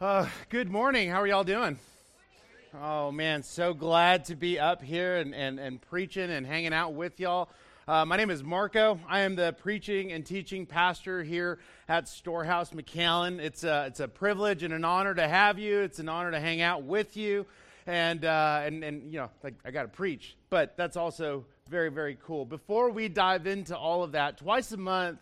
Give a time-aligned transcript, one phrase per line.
[0.00, 1.10] Uh, good morning.
[1.10, 1.76] How are y'all doing?
[2.80, 6.92] Oh, man, so glad to be up here and, and, and preaching and hanging out
[6.92, 7.48] with y'all.
[7.88, 9.00] Uh, my name is Marco.
[9.08, 11.58] I am the preaching and teaching pastor here
[11.88, 13.40] at Storehouse McAllen.
[13.40, 15.80] It's a, it's a privilege and an honor to have you.
[15.80, 17.44] It's an honor to hang out with you.
[17.88, 21.90] And, uh, and, and you know, like, I got to preach, but that's also very,
[21.90, 22.44] very cool.
[22.44, 25.18] Before we dive into all of that, twice a month,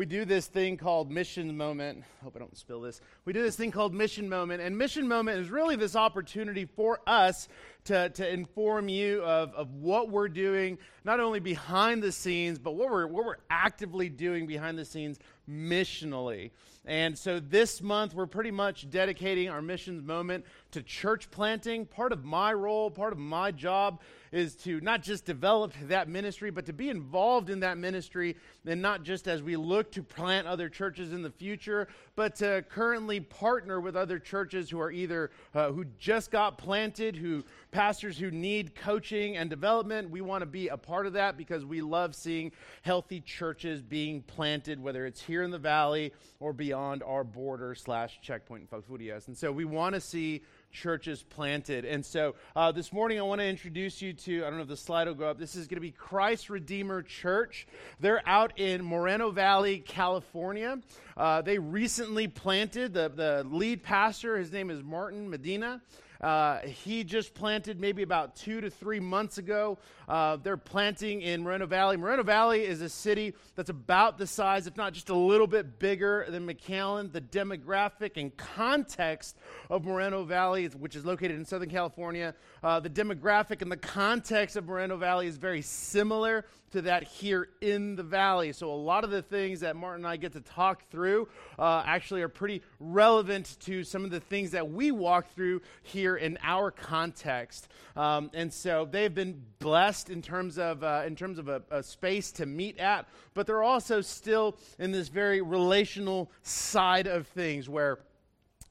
[0.00, 2.04] we do this thing called Mission Moment.
[2.24, 3.02] Hope I don't spill this.
[3.26, 7.00] We do this thing called Mission Moment, and Mission Moment is really this opportunity for
[7.06, 7.48] us
[7.84, 12.76] to, to inform you of, of what we're doing, not only behind the scenes, but
[12.76, 16.50] what we're, what we're actively doing behind the scenes missionally.
[16.86, 21.86] And so this month, we're pretty much dedicating our missions moment to church planting.
[21.86, 24.00] Part of my role, part of my job
[24.32, 28.80] is to not just develop that ministry, but to be involved in that ministry, and
[28.80, 33.18] not just as we look to plant other churches in the future, but to currently
[33.18, 38.30] partner with other churches who are either uh, who just got planted, who pastors who
[38.30, 40.10] need coaching and development.
[40.10, 44.22] We want to be a part of that because we love seeing healthy churches being
[44.22, 49.26] planted, whether it's here in the valley or beyond our border slash checkpoint in Falfurrias.
[49.26, 51.84] And so we want to see churches planted.
[51.84, 54.68] And so uh, this morning, I want to introduce you to, I don't know if
[54.68, 55.38] the slide will go up.
[55.38, 57.66] This is going to be Christ Redeemer Church.
[57.98, 60.78] They're out in Moreno Valley, California.
[61.16, 65.80] Uh, they recently planted, the, the lead pastor, his name is Martin Medina.
[66.20, 69.78] Uh, he just planted maybe about two to three months ago.
[70.10, 71.96] Uh, they're planting in Moreno Valley.
[71.96, 75.78] Moreno Valley is a city that's about the size, if not just a little bit
[75.78, 77.12] bigger than McAllen.
[77.12, 79.36] The demographic and context
[79.70, 84.56] of Moreno Valley, which is located in Southern California, uh, the demographic and the context
[84.56, 88.52] of Moreno Valley is very similar to that here in the valley.
[88.52, 91.82] So, a lot of the things that Martin and I get to talk through uh,
[91.84, 96.38] actually are pretty relevant to some of the things that we walk through here in
[96.42, 97.68] our context.
[97.96, 101.82] Um, and so, they've been blessed in terms of, uh, in terms of a, a
[101.82, 107.68] space to meet at, but they're also still in this very relational side of things
[107.68, 107.98] where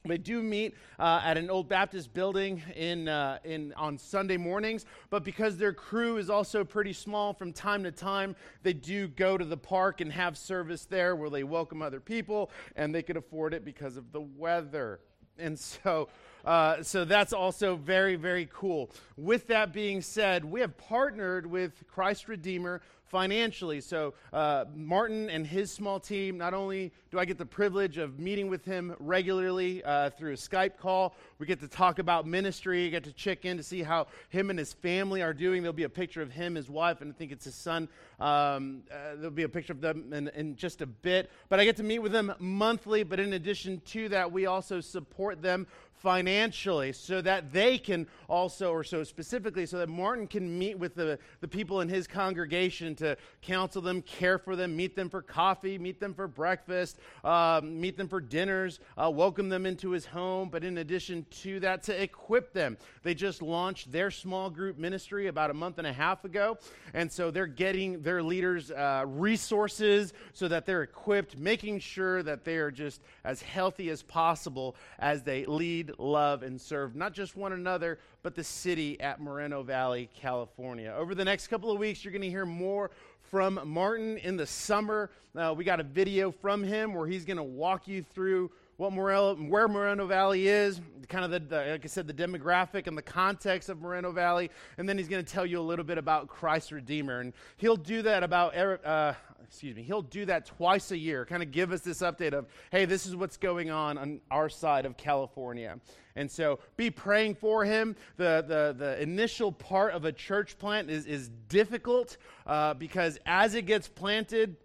[0.06, 4.86] they do meet uh, at an old Baptist building in, uh, in, on Sunday mornings,
[5.10, 9.36] but because their crew is also pretty small from time to time, they do go
[9.36, 13.18] to the park and have service there where they welcome other people, and they can
[13.18, 15.00] afford it because of the weather.
[15.38, 16.08] And so,
[16.44, 18.90] uh, so that's also very, very cool.
[19.16, 22.80] With that being said, we have partnered with Christ Redeemer
[23.10, 23.80] financially.
[23.80, 28.20] So, uh, Martin and his small team, not only do I get the privilege of
[28.20, 32.88] meeting with him regularly uh, through a Skype call, we get to talk about ministry,
[32.88, 35.62] get to check in to see how him and his family are doing.
[35.62, 37.88] There'll be a picture of him, his wife, and I think it's his son.
[38.20, 41.30] Um, uh, there'll be a picture of them in, in just a bit.
[41.48, 44.80] But I get to meet with them monthly, but in addition to that, we also
[44.80, 45.66] support them
[46.00, 50.94] financially so that they can also, or so specifically, so that Martin can meet with
[50.94, 55.20] the, the people in his congregation to counsel them, care for them, meet them for
[55.20, 60.06] coffee, meet them for breakfast, uh, meet them for dinners, uh, welcome them into his
[60.06, 60.48] home.
[60.48, 62.78] But in addition to that, to equip them.
[63.02, 66.58] They just launched their small group ministry about a month and a half ago.
[66.94, 72.44] And so they're getting their leaders uh, resources so that they're equipped, making sure that
[72.44, 77.36] they are just as healthy as possible as they lead love, and serve not just
[77.36, 80.94] one another, but the city at Moreno Valley, California.
[80.96, 82.90] Over the next couple of weeks, you're going to hear more
[83.30, 85.10] from Martin in the summer.
[85.36, 88.94] Uh, we got a video from him where he's going to walk you through what
[88.94, 90.80] Moreno, where Moreno Valley is,
[91.10, 94.50] kind of the, the, like I said, the demographic and the context of Moreno Valley,
[94.78, 97.76] and then he's going to tell you a little bit about Christ Redeemer, and he'll
[97.76, 101.72] do that about uh, excuse me, he'll do that twice a year, kind of give
[101.72, 105.78] us this update of, hey, this is what's going on on our side of California.
[106.16, 107.96] And so be praying for him.
[108.16, 113.54] The, the, the initial part of a church plant is, is difficult uh, because as
[113.54, 114.56] it gets planted,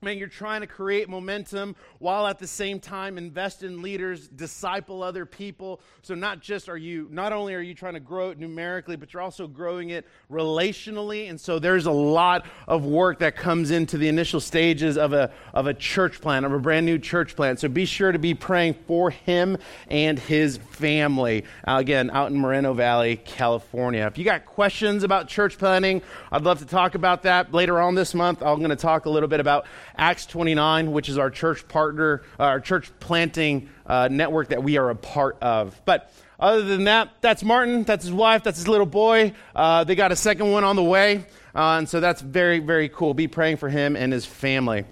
[0.00, 5.02] Man, you're trying to create momentum while at the same time invest in leaders, disciple
[5.02, 5.80] other people.
[6.02, 9.12] So not just are you not only are you trying to grow it numerically, but
[9.12, 11.28] you're also growing it relationally.
[11.28, 15.32] And so there's a lot of work that comes into the initial stages of a
[15.52, 17.58] of a church plant, of a brand new church plant.
[17.58, 19.58] So be sure to be praying for him
[19.88, 21.44] and his family.
[21.66, 24.06] Uh, again, out in Moreno Valley, California.
[24.06, 27.94] If you got questions about church planting, I'd love to talk about that later on
[27.94, 28.42] this month.
[28.42, 32.22] I'm going to talk a little bit about Acts 29, which is our church partner,
[32.38, 35.80] uh, our church planting uh, network that we are a part of.
[35.84, 37.82] But other than that, that's Martin.
[37.84, 38.44] That's his wife.
[38.44, 39.32] That's his little boy.
[39.54, 41.26] Uh, they got a second one on the way.
[41.54, 43.14] Uh, and so that's very, very cool.
[43.14, 44.84] Be praying for him and his family.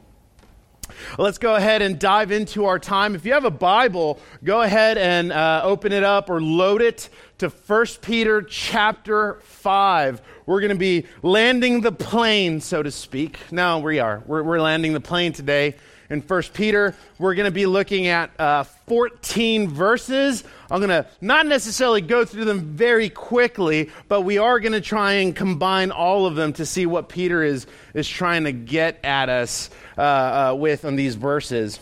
[1.19, 3.15] Let's go ahead and dive into our time.
[3.15, 7.09] If you have a Bible, go ahead and uh, open it up or load it
[7.39, 10.23] to 1 Peter chapter 5.
[10.47, 13.39] We're going to be landing the plane, so to speak.
[13.51, 14.23] No, we are.
[14.27, 15.75] We're, we're landing the plane today
[16.11, 16.95] in 1 Peter.
[17.19, 20.45] We're going to be looking at uh, 14 verses.
[20.71, 24.81] I'm going to not necessarily go through them very quickly, but we are going to
[24.81, 29.05] try and combine all of them to see what Peter is, is trying to get
[29.05, 31.81] at us uh, uh, with on these verses.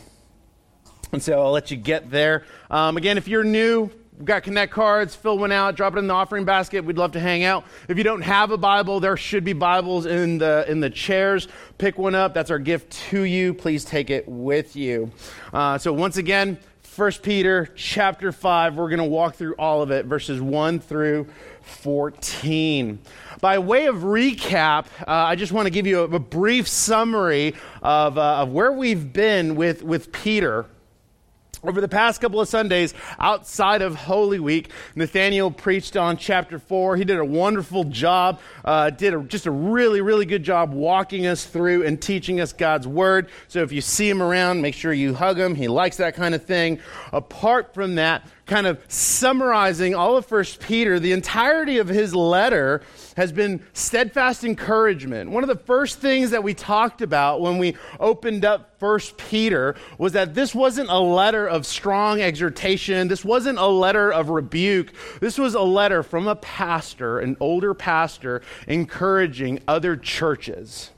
[1.12, 2.44] And so I'll let you get there.
[2.70, 6.06] Um, again, if you're new, We've got connect cards, fill one out, drop it in
[6.06, 6.84] the offering basket.
[6.84, 7.64] We'd love to hang out.
[7.88, 11.48] If you don't have a Bible, there should be Bibles in the in the chairs.
[11.78, 12.32] Pick one up.
[12.32, 13.52] That's our gift to you.
[13.52, 15.10] Please take it with you.
[15.52, 16.58] Uh, so once again,
[16.94, 21.26] 1 Peter chapter 5, we're going to walk through all of it, verses 1 through
[21.62, 23.00] 14.
[23.40, 27.56] By way of recap, uh, I just want to give you a, a brief summary
[27.82, 30.66] of, uh, of where we've been with, with Peter
[31.66, 36.96] over the past couple of Sundays outside of Holy Week, Nathaniel preached on chapter 4.
[36.96, 41.26] He did a wonderful job, uh, did a, just a really, really good job walking
[41.26, 43.30] us through and teaching us God's Word.
[43.48, 45.54] So if you see him around, make sure you hug him.
[45.54, 46.80] He likes that kind of thing.
[47.12, 52.82] Apart from that, kind of summarizing all of First Peter, the entirety of his letter
[53.16, 55.30] has been steadfast encouragement.
[55.30, 59.76] One of the first things that we talked about when we opened up First Peter
[59.96, 63.08] was that this wasn't a letter of strong exhortation.
[63.08, 64.92] This wasn't a letter of rebuke.
[65.20, 70.90] This was a letter from a pastor, an older pastor, encouraging other churches.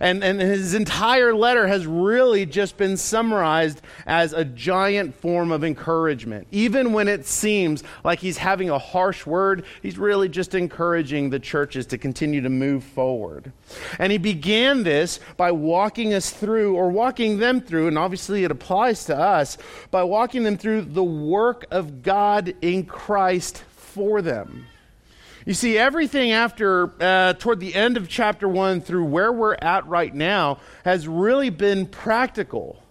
[0.00, 5.64] And, and his entire letter has really just been summarized as a giant form of
[5.64, 6.46] encouragement.
[6.50, 11.38] Even when it seems like he's having a harsh word, he's really just encouraging the
[11.38, 13.52] churches to continue to move forward.
[13.98, 18.50] And he began this by walking us through, or walking them through, and obviously it
[18.50, 19.58] applies to us,
[19.90, 24.66] by walking them through the work of God in Christ for them.
[25.44, 29.86] You see, everything after, uh, toward the end of chapter one through where we're at
[29.86, 32.81] right now, has really been practical.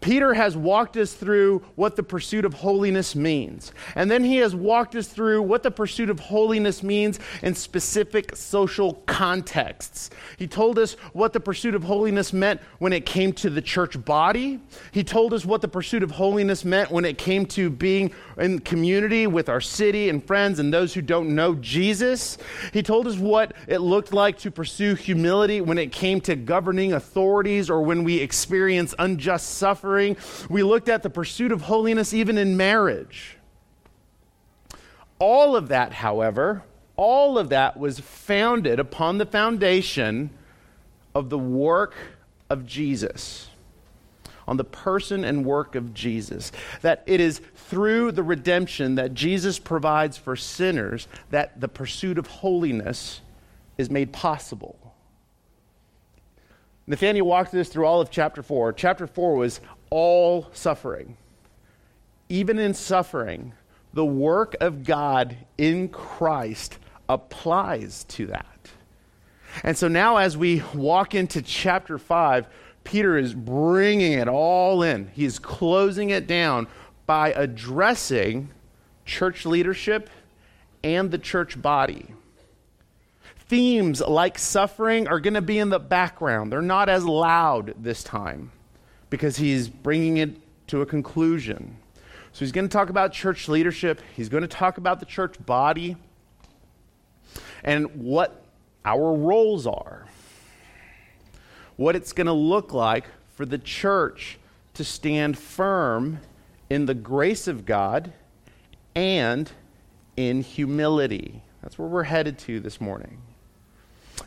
[0.00, 3.72] Peter has walked us through what the pursuit of holiness means.
[3.94, 8.34] And then he has walked us through what the pursuit of holiness means in specific
[8.34, 10.10] social contexts.
[10.38, 14.02] He told us what the pursuit of holiness meant when it came to the church
[14.02, 14.60] body.
[14.92, 18.60] He told us what the pursuit of holiness meant when it came to being in
[18.60, 22.38] community with our city and friends and those who don't know Jesus.
[22.72, 26.94] He told us what it looked like to pursue humility when it came to governing
[26.94, 30.16] authorities or when we experience unjust suffering suffering.
[30.48, 33.36] We looked at the pursuit of holiness even in marriage.
[35.18, 36.62] All of that, however,
[36.96, 40.30] all of that was founded upon the foundation
[41.14, 41.94] of the work
[42.48, 43.48] of Jesus,
[44.46, 46.52] on the person and work of Jesus.
[46.82, 52.26] That it is through the redemption that Jesus provides for sinners that the pursuit of
[52.28, 53.20] holiness
[53.76, 54.76] is made possible.
[56.90, 58.72] Nathaniel walked us through all of chapter 4.
[58.72, 59.60] Chapter 4 was
[59.90, 61.16] all suffering.
[62.28, 63.52] Even in suffering,
[63.92, 66.78] the work of God in Christ
[67.08, 68.46] applies to that.
[69.64, 72.46] And so now, as we walk into chapter 5,
[72.84, 75.08] Peter is bringing it all in.
[75.08, 76.68] He is closing it down
[77.04, 78.50] by addressing
[79.04, 80.08] church leadership
[80.84, 82.14] and the church body.
[83.48, 88.04] Themes like suffering are going to be in the background, they're not as loud this
[88.04, 88.52] time
[89.10, 90.30] because he's bringing it
[90.68, 91.76] to a conclusion.
[92.32, 95.34] So he's going to talk about church leadership, he's going to talk about the church
[95.44, 95.96] body
[97.64, 98.44] and what
[98.84, 100.06] our roles are.
[101.76, 104.38] What it's going to look like for the church
[104.74, 106.20] to stand firm
[106.68, 108.12] in the grace of God
[108.94, 109.50] and
[110.16, 111.42] in humility.
[111.62, 113.18] That's where we're headed to this morning.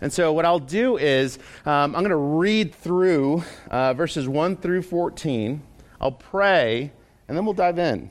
[0.01, 4.57] And so, what I'll do is um, I'm going to read through uh, verses 1
[4.57, 5.62] through 14.
[6.01, 6.91] I'll pray,
[7.27, 8.09] and then we'll dive in.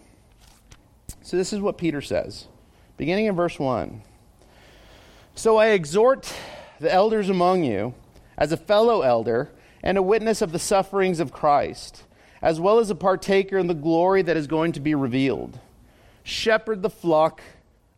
[1.22, 2.46] So, this is what Peter says,
[2.96, 4.02] beginning in verse 1.
[5.34, 6.32] So, I exhort
[6.80, 7.94] the elders among you,
[8.38, 9.50] as a fellow elder
[9.82, 12.04] and a witness of the sufferings of Christ,
[12.40, 15.58] as well as a partaker in the glory that is going to be revealed.
[16.24, 17.40] Shepherd the flock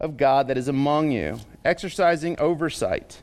[0.00, 3.22] of God that is among you, exercising oversight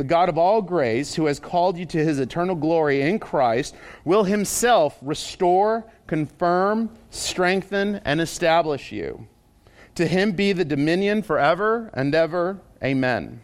[0.00, 3.74] the God of all grace, who has called you to his eternal glory in Christ,
[4.06, 9.28] will himself restore, confirm, strengthen, and establish you.
[9.96, 12.62] To him be the dominion forever and ever.
[12.82, 13.42] Amen.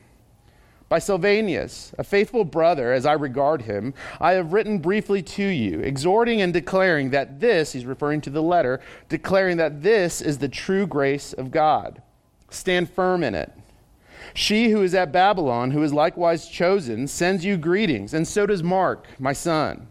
[0.89, 5.81] By Silvanus, a faithful brother, as I regard him, I have written briefly to you,
[5.81, 10.49] exhorting and declaring that this, he's referring to the letter, declaring that this is the
[10.49, 12.01] true grace of God.
[12.49, 13.53] Stand firm in it.
[14.37, 18.63] She who is at Babylon, who is likewise chosen, sends you greetings, and so does
[18.63, 19.89] Mark, my son.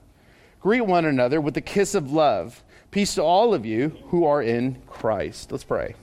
[0.60, 2.64] Greet one another with a kiss of love.
[2.92, 5.52] Peace to all of you who are in Christ.
[5.52, 5.96] Let's pray.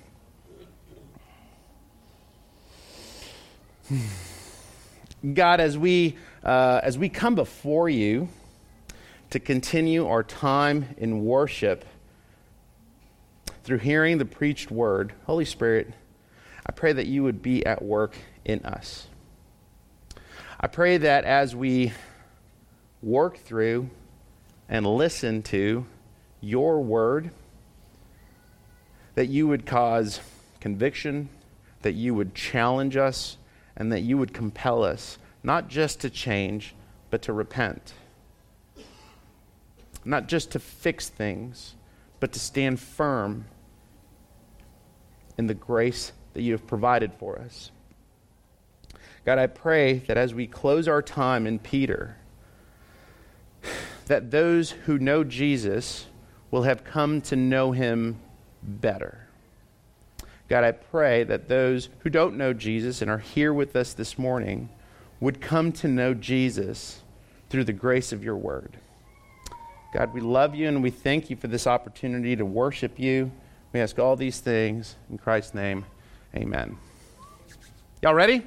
[5.35, 8.29] God, as we, uh, as we come before you
[9.31, 11.85] to continue our time in worship
[13.63, 15.95] through hearing the preached word, Holy Spirit,
[16.67, 19.07] I pray that you would be at work in us.
[20.61, 21.93] I pray that as we
[23.03, 23.91] work through
[24.69, 25.87] and listen to
[26.41, 27.31] your word,
[29.15, 30.21] that you would cause
[30.61, 31.29] conviction,
[31.83, 33.37] that you would challenge us
[33.77, 36.75] and that you would compel us not just to change,
[37.11, 37.95] but to repent.
[40.05, 41.75] Not just to fix things,
[42.21, 43.47] but to stand firm
[45.37, 47.71] in the grace that you have provided for us.
[49.25, 52.17] God, I pray that as we close our time in Peter,
[54.07, 56.07] that those who know Jesus
[56.51, 58.19] will have come to know him
[58.63, 59.27] better.
[60.49, 64.19] God, I pray that those who don't know Jesus and are here with us this
[64.19, 64.69] morning
[65.21, 67.01] would come to know Jesus
[67.49, 68.77] through the grace of your word.
[69.95, 73.31] God, we love you and we thank you for this opportunity to worship you.
[73.73, 75.87] We ask all these things in Christ's name.
[76.35, 76.77] Amen.
[78.03, 78.43] Y'all ready?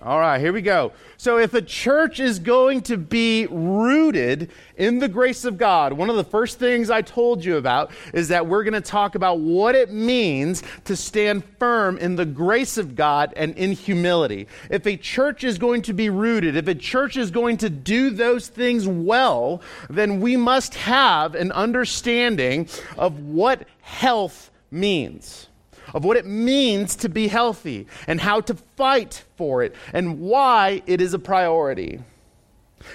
[0.00, 0.92] All right, here we go.
[1.16, 6.08] So, if a church is going to be rooted in the grace of God, one
[6.08, 9.40] of the first things I told you about is that we're going to talk about
[9.40, 14.46] what it means to stand firm in the grace of God and in humility.
[14.70, 18.10] If a church is going to be rooted, if a church is going to do
[18.10, 25.48] those things well, then we must have an understanding of what health means
[25.94, 30.82] of what it means to be healthy and how to fight for it and why
[30.86, 32.00] it is a priority.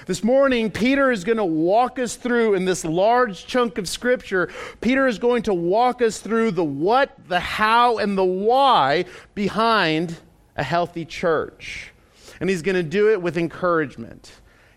[0.05, 4.49] This morning, Peter is going to walk us through in this large chunk of scripture.
[4.81, 10.17] Peter is going to walk us through the what, the how, and the why behind
[10.55, 11.91] a healthy church.
[12.39, 14.31] And he's going to do it with encouragement.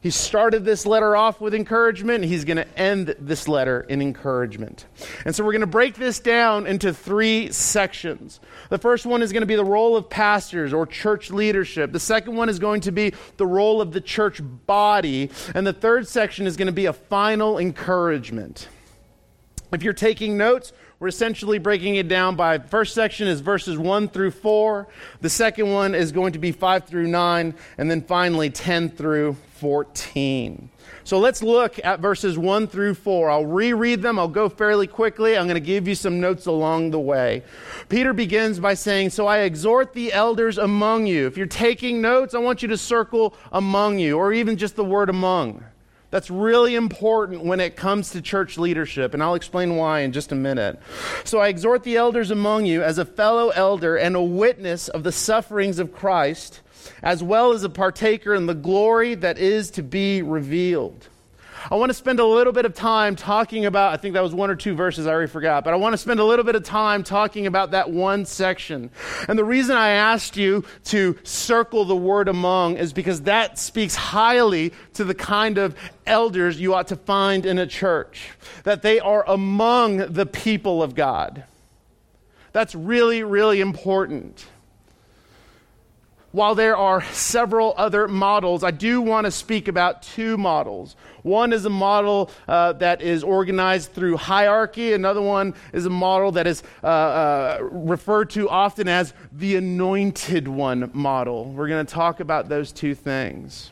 [0.06, 2.22] He started this letter off with encouragement.
[2.22, 4.86] He's going to end this letter in encouragement.
[5.24, 8.38] And so we're going to break this down into three sections.
[8.68, 11.90] The first one is going to be the role of pastors or church leadership.
[11.90, 15.28] The second one is going to be the role of the church body.
[15.56, 18.68] And the third section is going to be a final encouragement.
[19.72, 24.10] If you're taking notes, we're essentially breaking it down by first section is verses 1
[24.10, 24.86] through 4.
[25.20, 27.54] The second one is going to be 5 through 9.
[27.76, 30.70] And then finally 10 through 14.
[31.04, 33.30] So let's look at verses 1 through 4.
[33.30, 34.18] I'll reread them.
[34.18, 35.36] I'll go fairly quickly.
[35.36, 37.42] I'm going to give you some notes along the way.
[37.88, 41.26] Peter begins by saying, So I exhort the elders among you.
[41.26, 44.84] If you're taking notes, I want you to circle among you, or even just the
[44.84, 45.64] word among.
[46.10, 50.32] That's really important when it comes to church leadership, and I'll explain why in just
[50.32, 50.80] a minute.
[51.24, 55.02] So I exhort the elders among you as a fellow elder and a witness of
[55.02, 56.60] the sufferings of Christ
[57.02, 61.08] as well as a partaker in the glory that is to be revealed.
[61.68, 64.32] I want to spend a little bit of time talking about, I think that was
[64.32, 66.54] one or two verses I already forgot, but I want to spend a little bit
[66.54, 68.90] of time talking about that one section.
[69.26, 73.96] And the reason I asked you to circle the word among is because that speaks
[73.96, 75.74] highly to the kind of
[76.06, 78.30] elders you ought to find in a church,
[78.62, 81.42] that they are among the people of God.
[82.52, 84.46] That's really, really important
[86.36, 90.94] while there are several other models, I do want to speak about two models.
[91.22, 96.32] One is a model uh, that is organized through hierarchy, another one is a model
[96.32, 101.46] that is uh, uh, referred to often as the anointed one model.
[101.46, 103.70] We're going to talk about those two things.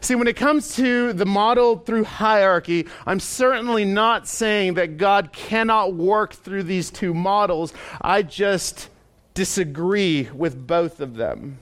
[0.00, 5.32] See, when it comes to the model through hierarchy, I'm certainly not saying that God
[5.32, 7.72] cannot work through these two models.
[8.00, 8.88] I just
[9.34, 11.58] disagree with both of them.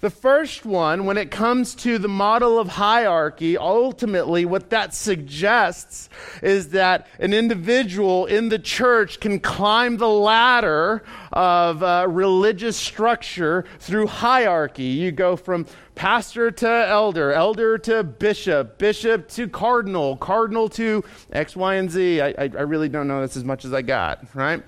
[0.00, 6.10] The first one, when it comes to the model of hierarchy, ultimately what that suggests
[6.42, 13.64] is that an individual in the church can climb the ladder of uh, religious structure
[13.80, 14.84] through hierarchy.
[14.84, 21.56] You go from pastor to elder, elder to bishop, bishop to cardinal, cardinal to X,
[21.56, 22.20] Y, and Z.
[22.20, 23.22] I, I, I really don't know.
[23.22, 24.62] this as much as I got, right?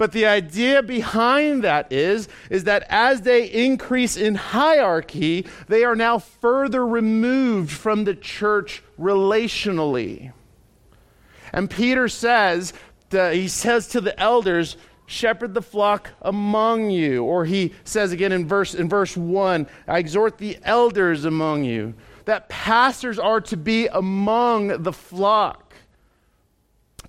[0.00, 5.94] But the idea behind that is, is that as they increase in hierarchy, they are
[5.94, 10.32] now further removed from the church relationally.
[11.52, 12.72] And Peter says,
[13.10, 17.22] he says to the elders, shepherd the flock among you.
[17.24, 21.92] Or he says again in verse, in verse 1, I exhort the elders among you.
[22.24, 25.69] That pastors are to be among the flock.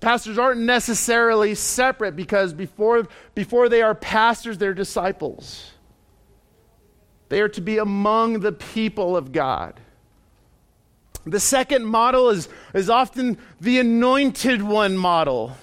[0.02, 3.06] Pastors aren't necessarily separate because before,
[3.36, 5.70] before they are pastors, they're disciples.
[7.28, 9.78] They are to be among the people of God.
[11.24, 15.56] The second model is, is often the anointed one model.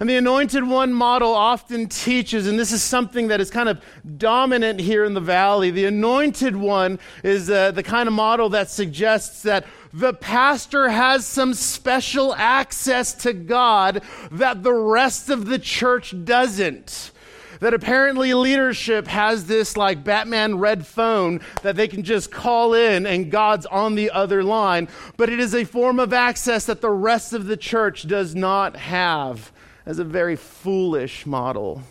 [0.00, 3.80] And the anointed one model often teaches, and this is something that is kind of
[4.16, 5.70] dominant here in the valley.
[5.70, 11.24] The anointed one is uh, the kind of model that suggests that the pastor has
[11.24, 17.12] some special access to God that the rest of the church doesn't.
[17.60, 23.06] That apparently leadership has this like Batman red phone that they can just call in
[23.06, 26.90] and God's on the other line, but it is a form of access that the
[26.90, 29.52] rest of the church does not have
[29.86, 31.82] as a very foolish model.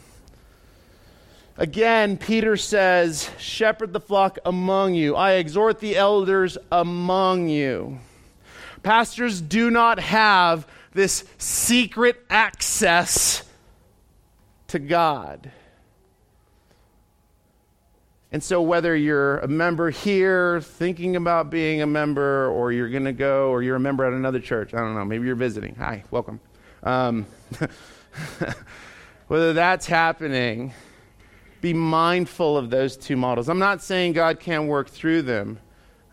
[1.57, 5.15] Again, Peter says, Shepherd the flock among you.
[5.15, 7.99] I exhort the elders among you.
[8.81, 13.43] Pastors do not have this secret access
[14.67, 15.51] to God.
[18.31, 23.05] And so, whether you're a member here, thinking about being a member, or you're going
[23.05, 25.75] to go, or you're a member at another church, I don't know, maybe you're visiting.
[25.75, 26.39] Hi, welcome.
[26.81, 27.27] Um,
[29.27, 30.73] whether that's happening,
[31.61, 33.49] be mindful of those two models.
[33.49, 35.59] I'm not saying God can't work through them.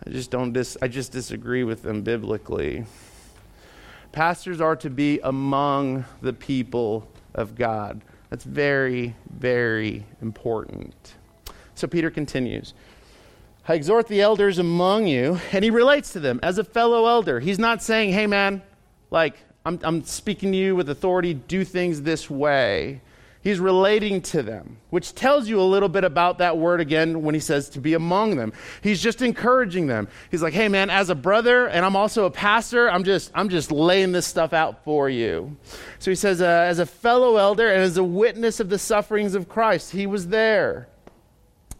[0.07, 2.85] I just don't dis- I just disagree with them biblically.
[4.13, 8.03] Pastors are to be among the people of God.
[8.29, 11.15] That's very, very important.
[11.75, 12.75] So Peter continues.
[13.69, 17.39] I exhort the elders among you, and he relates to them as a fellow elder.
[17.39, 18.63] He's not saying, hey man,
[19.11, 23.01] like, I'm, I'm speaking to you with authority, do things this way.
[23.43, 27.35] He's relating to them, which tells you a little bit about that word again when
[27.35, 28.53] he says to be among them.
[28.83, 30.09] He's just encouraging them.
[30.31, 33.49] He's like, "Hey man, as a brother and I'm also a pastor, I'm just I'm
[33.49, 35.57] just laying this stuff out for you."
[36.01, 39.35] So he says uh, as a fellow elder and as a witness of the sufferings
[39.35, 40.89] of Christ, he was there.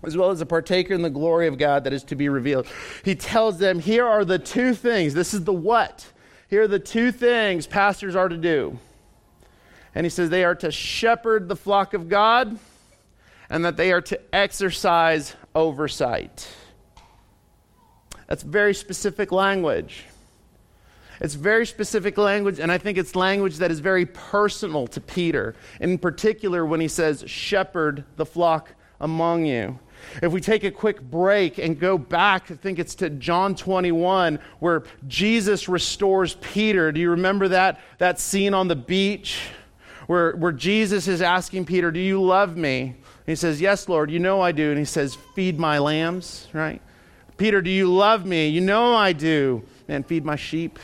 [0.03, 2.67] As well as a partaker in the glory of God that is to be revealed.
[3.05, 5.13] He tells them, here are the two things.
[5.13, 6.07] This is the what
[6.51, 8.79] here are the two things pastors are to do.
[9.95, 12.59] And he says they are to shepherd the flock of God
[13.49, 16.49] and that they are to exercise oversight.
[18.27, 20.05] That's very specific language.
[21.21, 25.55] It's very specific language, and I think it's language that is very personal to Peter,
[25.79, 29.79] in particular when he says, Shepherd the flock among you.
[30.23, 34.39] If we take a quick break and go back, I think it's to John 21,
[34.59, 36.93] where Jesus restores Peter.
[36.93, 39.41] Do you remember that, that scene on the beach
[40.07, 42.83] where, where Jesus is asking Peter, Do you love me?
[42.83, 44.71] And he says, Yes, Lord, you know I do.
[44.71, 46.83] And he says, Feed my lambs, right?
[47.37, 48.49] Peter, do you love me?
[48.49, 49.63] You know I do.
[49.89, 50.79] And feed my sheep.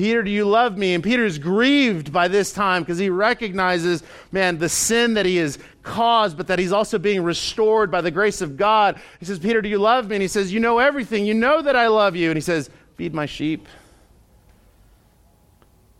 [0.00, 0.94] Peter, do you love me?
[0.94, 5.36] And Peter is grieved by this time because he recognizes, man, the sin that he
[5.36, 8.98] has caused, but that he's also being restored by the grace of God.
[9.18, 10.16] He says, Peter, do you love me?
[10.16, 11.26] And he says, You know everything.
[11.26, 12.30] You know that I love you.
[12.30, 13.68] And he says, Feed my sheep.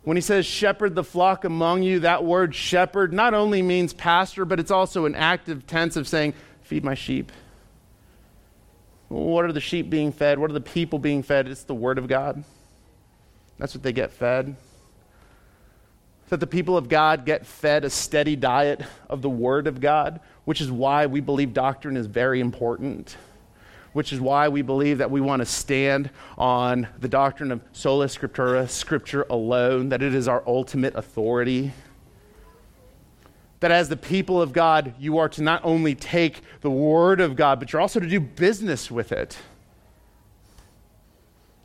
[0.01, 4.45] When he says shepherd the flock among you, that word shepherd not only means pastor,
[4.45, 6.33] but it's also an active tense of saying,
[6.63, 7.31] Feed my sheep.
[9.09, 10.39] What are the sheep being fed?
[10.39, 11.47] What are the people being fed?
[11.47, 12.43] It's the Word of God.
[13.61, 14.55] That's what they get fed.
[16.29, 20.19] that the people of God get fed a steady diet of the Word of God,
[20.45, 23.17] which is why we believe doctrine is very important,
[23.93, 28.07] which is why we believe that we want to stand on the doctrine of sola
[28.07, 31.71] scriptura, Scripture alone, that it is our ultimate authority.
[33.59, 37.35] That as the people of God, you are to not only take the Word of
[37.35, 39.37] God, but you're also to do business with it.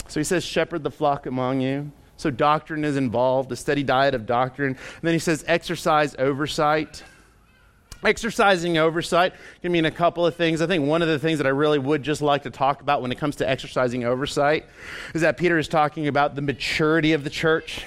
[0.09, 1.91] So he says, Shepherd the flock among you.
[2.17, 4.71] So doctrine is involved, a steady diet of doctrine.
[4.71, 7.03] And then he says, exercise oversight.
[8.03, 10.61] Exercising oversight can mean a couple of things.
[10.61, 13.03] I think one of the things that I really would just like to talk about
[13.03, 14.67] when it comes to exercising oversight
[15.15, 17.87] is that Peter is talking about the maturity of the church,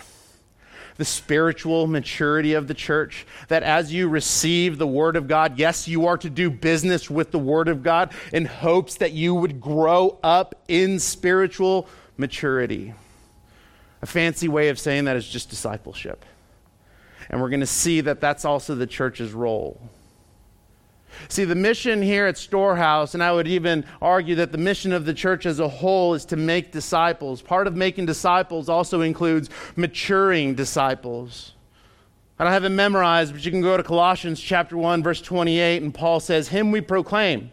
[0.98, 3.26] the spiritual maturity of the church.
[3.48, 7.32] That as you receive the Word of God, yes, you are to do business with
[7.32, 11.88] the Word of God in hopes that you would grow up in spiritual
[12.20, 12.94] maturity.
[14.02, 16.26] A fancy way of saying that is just discipleship.
[17.30, 19.82] And we're going to see that that's also the church's role.
[21.28, 25.06] See, the mission here at Storehouse, and I would even argue that the mission of
[25.06, 27.42] the church as a whole is to make disciples.
[27.42, 31.54] Part of making disciples also includes maturing disciples.
[32.38, 35.82] I don't have it memorized, but you can go to Colossians chapter 1, verse 28,
[35.82, 37.52] and Paul says, Him we proclaim,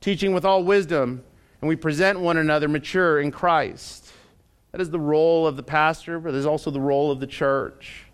[0.00, 1.22] teaching with all wisdom,
[1.64, 4.12] and we present one another mature in Christ.
[4.72, 8.04] That is the role of the pastor, but there's also the role of the church.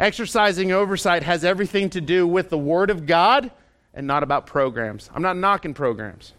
[0.00, 3.50] Exercising oversight has everything to do with the Word of God
[3.92, 5.10] and not about programs.
[5.14, 6.32] I'm not knocking programs,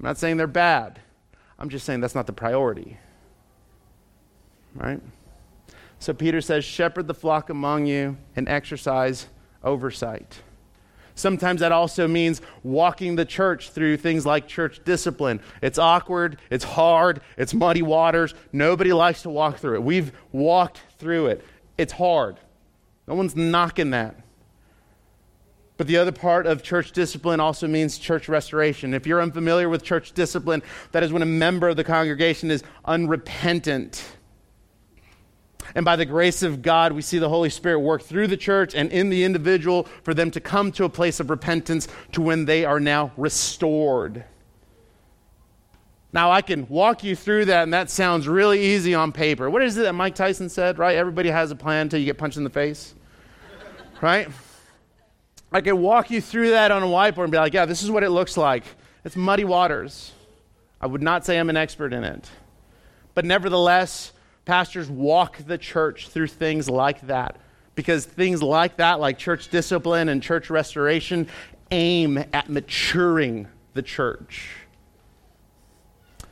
[0.00, 0.98] I'm not saying they're bad.
[1.56, 2.96] I'm just saying that's not the priority.
[4.74, 5.00] Right?
[6.00, 9.28] So Peter says, Shepherd the flock among you and exercise
[9.62, 10.40] oversight.
[11.18, 15.40] Sometimes that also means walking the church through things like church discipline.
[15.60, 18.34] It's awkward, it's hard, it's muddy waters.
[18.52, 19.82] Nobody likes to walk through it.
[19.82, 21.44] We've walked through it.
[21.76, 22.36] It's hard.
[23.06, 24.16] No one's knocking that.
[25.76, 28.94] But the other part of church discipline also means church restoration.
[28.94, 32.64] If you're unfamiliar with church discipline, that is when a member of the congregation is
[32.84, 34.17] unrepentant
[35.74, 38.74] and by the grace of God, we see the Holy Spirit work through the church
[38.74, 42.44] and in the individual for them to come to a place of repentance to when
[42.44, 44.24] they are now restored.
[46.12, 49.50] Now, I can walk you through that, and that sounds really easy on paper.
[49.50, 50.96] What is it that Mike Tyson said, right?
[50.96, 52.94] Everybody has a plan until you get punched in the face,
[54.00, 54.28] right?
[55.52, 57.90] I can walk you through that on a whiteboard and be like, yeah, this is
[57.90, 58.64] what it looks like.
[59.04, 60.12] It's muddy waters.
[60.80, 62.28] I would not say I'm an expert in it.
[63.14, 64.12] But nevertheless,
[64.48, 67.36] pastors walk the church through things like that
[67.74, 71.28] because things like that, like church discipline and church restoration,
[71.70, 74.48] aim at maturing the church.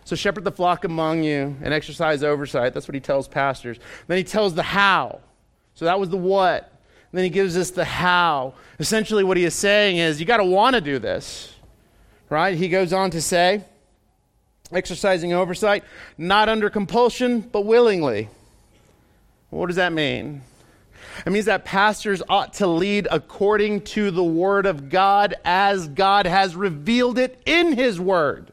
[0.06, 2.72] So, shepherd the flock among you and exercise oversight.
[2.72, 3.78] That's what he tells pastors.
[4.06, 5.20] Then he tells the how.
[5.74, 6.72] So, that was the what.
[7.12, 8.54] And then he gives us the how.
[8.78, 11.54] Essentially, what he is saying is, you got to want to do this,
[12.30, 12.56] right?
[12.56, 13.62] He goes on to say,
[14.72, 15.84] exercising oversight,
[16.18, 18.28] not under compulsion, but willingly.
[19.50, 20.42] What does that mean?
[21.24, 26.26] It means that pastors ought to lead according to the Word of God as God
[26.26, 28.52] has revealed it in His Word.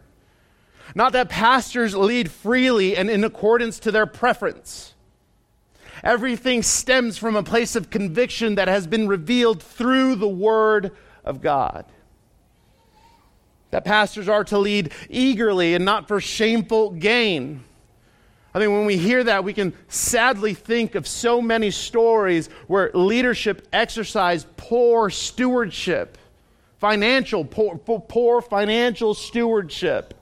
[0.95, 4.93] Not that pastors lead freely and in accordance to their preference.
[6.03, 10.91] Everything stems from a place of conviction that has been revealed through the Word
[11.25, 11.85] of God
[13.73, 17.63] that pastors are to lead eagerly and not for shameful gain.
[18.53, 22.91] I think when we hear that, we can sadly think of so many stories where
[22.93, 26.19] leadership exercised poor stewardship,
[26.77, 30.13] financial, poor, poor financial stewardship.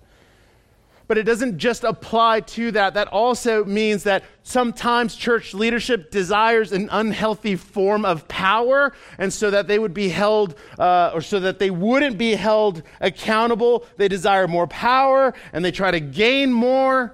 [1.12, 2.94] But it doesn't just apply to that.
[2.94, 9.52] That also means that sometimes church leadership desires an unhealthy form of power, and so
[9.52, 14.08] that they would be held, uh, or so that they wouldn't be held accountable, they
[14.08, 17.14] desire more power and they try to gain more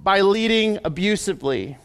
[0.00, 1.76] by leading abusively.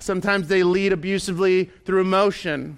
[0.00, 2.76] Sometimes they lead abusively through emotion.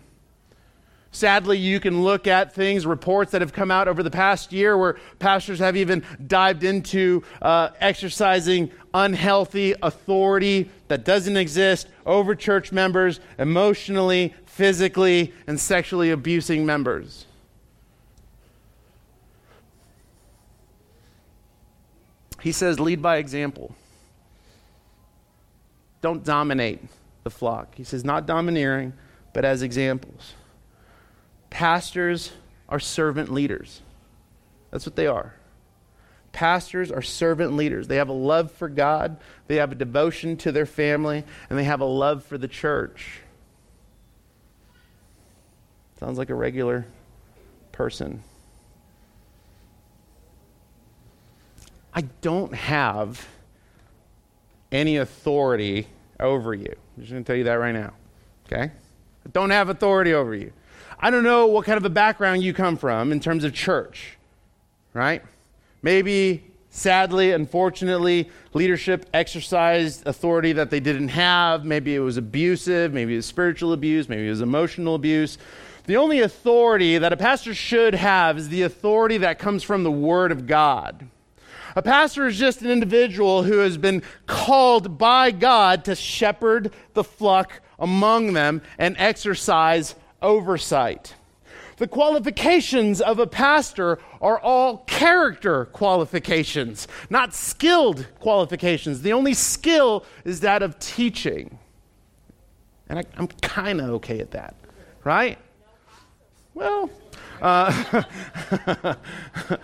[1.10, 4.76] Sadly, you can look at things, reports that have come out over the past year
[4.76, 12.72] where pastors have even dived into uh, exercising unhealthy authority that doesn't exist over church
[12.72, 17.24] members, emotionally, physically, and sexually abusing members.
[22.42, 23.74] He says, lead by example.
[26.02, 26.80] Don't dominate
[27.24, 27.74] the flock.
[27.74, 28.92] He says, not domineering,
[29.32, 30.34] but as examples.
[31.50, 32.32] Pastors
[32.68, 33.80] are servant leaders.
[34.70, 35.34] That's what they are.
[36.32, 37.88] Pastors are servant leaders.
[37.88, 41.64] They have a love for God, they have a devotion to their family, and they
[41.64, 43.20] have a love for the church.
[45.98, 46.86] Sounds like a regular
[47.72, 48.22] person.
[51.92, 53.26] I don't have
[54.70, 55.88] any authority
[56.20, 56.72] over you.
[56.96, 57.94] I'm just going to tell you that right now.
[58.46, 58.70] Okay?
[58.70, 60.52] I don't have authority over you.
[61.00, 64.18] I don't know what kind of a background you come from in terms of church,
[64.92, 65.22] right?
[65.80, 71.64] Maybe, sadly, unfortunately, leadership exercised authority that they didn't have.
[71.64, 72.92] Maybe it was abusive.
[72.92, 74.08] Maybe it was spiritual abuse.
[74.08, 75.38] Maybe it was emotional abuse.
[75.86, 79.92] The only authority that a pastor should have is the authority that comes from the
[79.92, 81.06] Word of God.
[81.76, 87.04] A pastor is just an individual who has been called by God to shepherd the
[87.04, 91.14] flock among them and exercise oversight.
[91.78, 99.02] The qualifications of a pastor are all character qualifications, not skilled qualifications.
[99.02, 101.58] The only skill is that of teaching.
[102.88, 104.56] And I, am kind of okay at that,
[105.04, 105.38] right?
[106.54, 106.90] Well,
[107.40, 108.12] uh,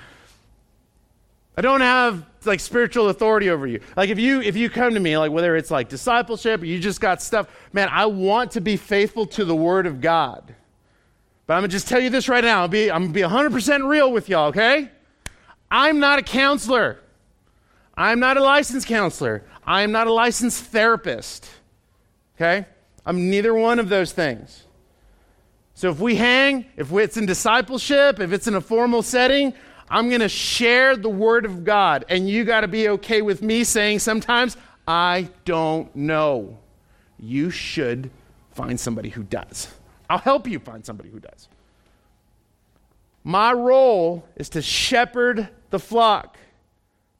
[1.56, 3.80] I don't have like spiritual authority over you.
[3.96, 6.78] Like if you if you come to me like whether it's like discipleship or you
[6.78, 10.54] just got stuff, man, I want to be faithful to the word of God.
[11.46, 12.62] But I'm to just tell you this right now.
[12.62, 14.90] I'll be, I'm to be 100% real with y'all, okay?
[15.70, 17.00] I'm not a counselor.
[17.96, 19.44] I'm not a licensed counselor.
[19.66, 21.48] I'm not a licensed therapist.
[22.36, 22.66] Okay?
[23.04, 24.64] I'm neither one of those things.
[25.74, 29.52] So if we hang, if it's in discipleship, if it's in a formal setting,
[29.88, 32.04] I'm going to share the word of God.
[32.08, 36.58] And you got to be okay with me saying sometimes, I don't know.
[37.18, 38.10] You should
[38.52, 39.68] find somebody who does.
[40.08, 41.48] I'll help you find somebody who does.
[43.22, 46.36] My role is to shepherd the flock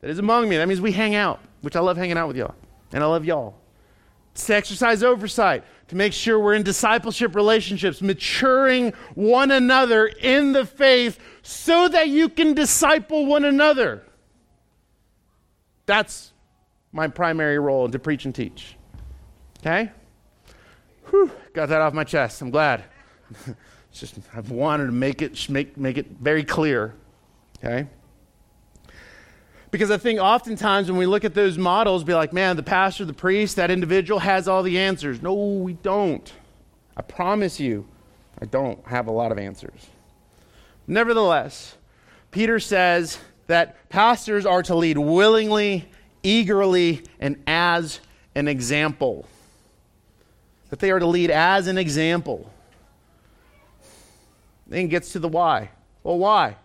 [0.01, 0.57] that is among me.
[0.59, 2.55] That means we hang out, which I love hanging out with y'all.
[2.93, 3.55] And I love y'all.
[4.33, 10.53] It's to exercise oversight, to make sure we're in discipleship relationships, maturing one another in
[10.53, 14.03] the faith so that you can disciple one another.
[15.87, 16.33] That's
[16.93, 18.77] my primary role to preach and teach.
[19.61, 19.91] Okay?
[21.11, 22.41] Whew, got that off my chest.
[22.41, 22.85] I'm glad.
[23.47, 26.95] it's just I've wanted to make it make make it very clear.
[27.59, 27.87] Okay?
[29.75, 33.05] Because I think oftentimes when we look at those models, be like, man, the pastor,
[33.05, 35.21] the priest, that individual has all the answers.
[35.21, 36.33] No, we don't.
[36.97, 37.85] I promise you,
[38.41, 39.89] I don't have a lot of answers.
[40.87, 41.77] Nevertheless,
[42.31, 45.89] Peter says that pastors are to lead willingly,
[46.23, 47.99] eagerly, and as
[48.37, 49.27] an example
[50.71, 52.49] that they are to lead as an example.
[54.69, 55.71] Then gets to the why.
[56.05, 56.59] Well, why?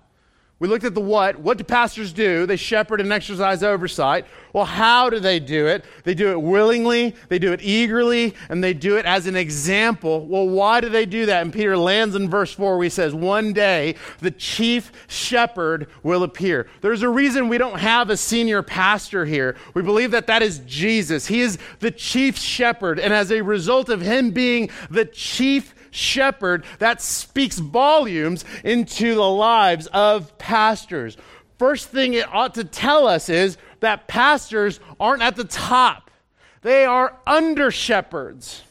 [0.59, 1.39] We looked at the what.
[1.39, 2.45] What do pastors do?
[2.45, 4.25] They shepherd and exercise oversight.
[4.51, 5.85] Well, how do they do it?
[6.03, 10.25] They do it willingly, they do it eagerly, and they do it as an example.
[10.25, 11.43] Well, why do they do that?
[11.43, 16.23] And Peter lands in verse 4 where he says, One day the chief shepherd will
[16.23, 16.67] appear.
[16.81, 19.55] There's a reason we don't have a senior pastor here.
[19.73, 21.27] We believe that that is Jesus.
[21.27, 26.65] He is the chief shepherd, and as a result of him being the chief shepherd,
[26.79, 31.17] that speaks volumes into the lives of pastors.
[31.57, 36.09] First thing it ought to tell us is that pastors aren't at the top,
[36.61, 38.63] they are under shepherds.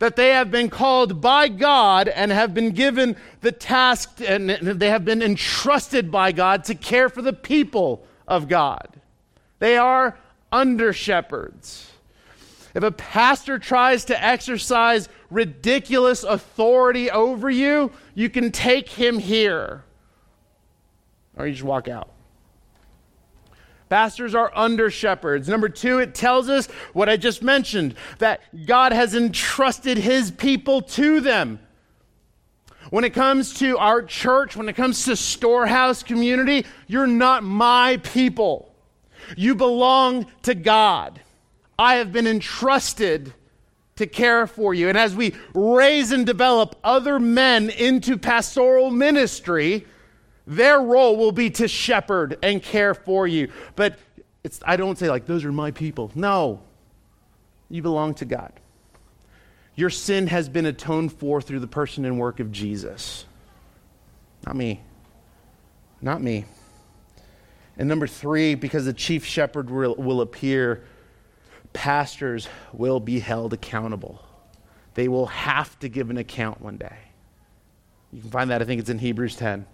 [0.00, 4.90] That they have been called by God and have been given the task and they
[4.90, 8.88] have been entrusted by God to care for the people of God.
[9.60, 10.18] They are
[10.50, 11.93] under shepherds.
[12.74, 19.84] If a pastor tries to exercise ridiculous authority over you, you can take him here.
[21.36, 22.10] Or you just walk out.
[23.88, 25.48] Pastors are under shepherds.
[25.48, 30.82] Number two, it tells us what I just mentioned that God has entrusted his people
[30.82, 31.60] to them.
[32.90, 37.98] When it comes to our church, when it comes to storehouse community, you're not my
[37.98, 38.74] people.
[39.36, 41.20] You belong to God.
[41.78, 43.32] I have been entrusted
[43.96, 44.88] to care for you.
[44.88, 49.86] And as we raise and develop other men into pastoral ministry,
[50.46, 53.50] their role will be to shepherd and care for you.
[53.76, 53.98] But
[54.64, 56.10] I don't say, like, those are my people.
[56.14, 56.60] No,
[57.70, 58.52] you belong to God.
[59.76, 63.24] Your sin has been atoned for through the person and work of Jesus.
[64.46, 64.80] Not me.
[66.00, 66.44] Not me.
[67.76, 70.84] And number three, because the chief shepherd will, will appear
[71.74, 74.24] pastors will be held accountable.
[74.94, 76.96] They will have to give an account one day.
[78.12, 79.66] You can find that, I think it's in Hebrews 10.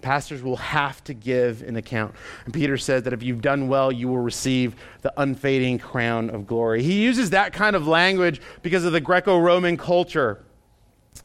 [0.00, 2.14] Pastors will have to give an account.
[2.46, 6.46] And Peter says that if you've done well, you will receive the unfading crown of
[6.46, 6.82] glory.
[6.82, 10.42] He uses that kind of language because of the Greco Roman culture.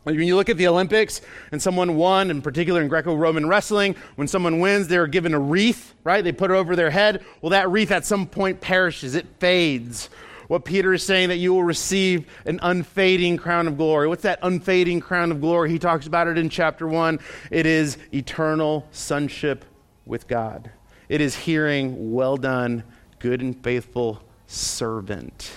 [0.05, 3.95] When you look at the Olympics and someone won, in particular in Greco Roman wrestling,
[4.15, 6.23] when someone wins, they're given a wreath, right?
[6.23, 7.25] They put it over their head.
[7.41, 10.11] Well, that wreath at some point perishes, it fades
[10.47, 14.07] what Peter is saying that you will receive an unfading crown of glory.
[14.07, 15.71] What's that unfading crown of glory?
[15.71, 17.19] He talks about it in chapter 1.
[17.49, 19.65] It is eternal sonship
[20.05, 20.69] with God.
[21.09, 22.83] It is hearing, well done,
[23.17, 25.51] good and faithful servant.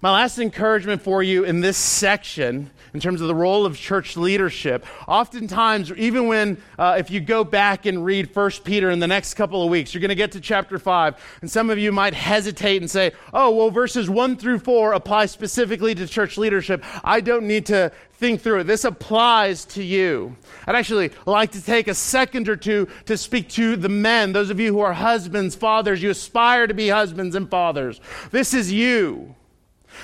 [0.00, 4.16] My last encouragement for you in this section, in terms of the role of church
[4.16, 9.08] leadership, oftentimes, even when, uh, if you go back and read 1 Peter in the
[9.08, 11.90] next couple of weeks, you're going to get to chapter 5, and some of you
[11.90, 16.84] might hesitate and say, oh, well, verses 1 through 4 apply specifically to church leadership.
[17.02, 18.64] I don't need to think through it.
[18.68, 20.36] This applies to you.
[20.68, 24.50] I'd actually like to take a second or two to speak to the men, those
[24.50, 28.00] of you who are husbands, fathers, you aspire to be husbands and fathers.
[28.30, 29.34] This is you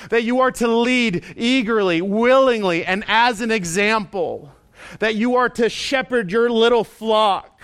[0.09, 4.51] that you are to lead eagerly, willingly, and as an example,
[4.99, 7.59] that you are to shepherd your little flock.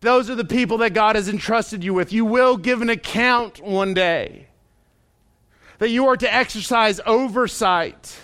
[0.00, 2.12] Those are the people that God has entrusted you with.
[2.12, 4.48] You will give an account one day.
[5.78, 8.18] That you are to exercise oversight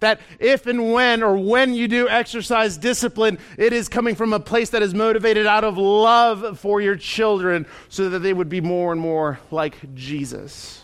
[0.00, 4.40] that if and when or when you do exercise discipline, it is coming from a
[4.40, 8.60] place that is motivated out of love for your children so that they would be
[8.60, 10.82] more and more like Jesus.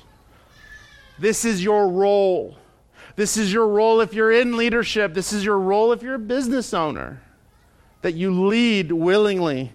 [1.19, 2.59] This is your role.
[3.17, 5.15] This is your role if you're in leadership.
[5.15, 7.23] This is your role if you're a business owner.
[8.03, 9.73] That you lead willingly,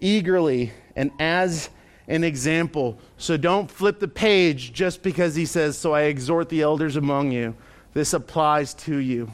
[0.00, 1.68] eagerly, and as
[2.06, 2.98] an example.
[3.16, 7.32] So don't flip the page just because he says, So I exhort the elders among
[7.32, 7.56] you
[7.94, 9.30] this applies to you.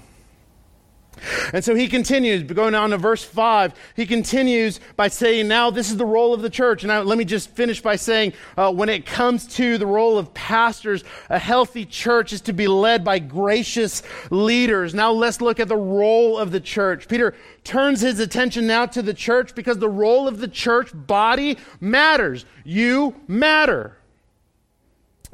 [1.53, 5.90] And so he continues, going on to verse 5, he continues by saying, Now this
[5.90, 6.83] is the role of the church.
[6.83, 10.16] And I, let me just finish by saying, uh, when it comes to the role
[10.16, 14.94] of pastors, a healthy church is to be led by gracious leaders.
[14.94, 17.09] Now let's look at the role of the church.
[17.09, 21.59] Peter turns his attention now to the church because the role of the church body
[21.81, 22.46] matters.
[22.64, 23.99] You matter.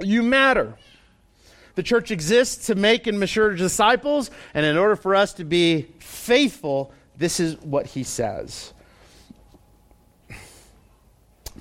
[0.01, 0.77] You matter.
[1.77, 5.83] The church exists to make and mature disciples, and in order for us to be
[6.01, 8.73] faithful, this is what he says.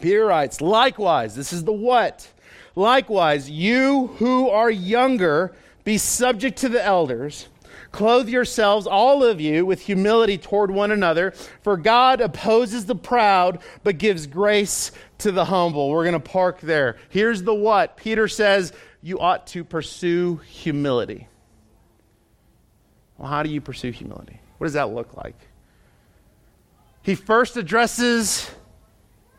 [0.02, 2.28] Peter writes, likewise, this is the what.
[2.76, 7.48] Likewise, you who are younger, be subject to the elders.
[7.92, 13.60] Clothe yourselves, all of you, with humility toward one another, for God opposes the proud,
[13.84, 15.90] but gives grace to the humble.
[15.90, 16.98] We're going to park there.
[17.08, 17.96] Here's the what.
[17.96, 18.74] Peter says,
[19.06, 21.28] you ought to pursue humility.
[23.20, 24.40] Well, how do you pursue humility?
[24.58, 25.36] What does that look like?
[27.04, 28.50] He first addresses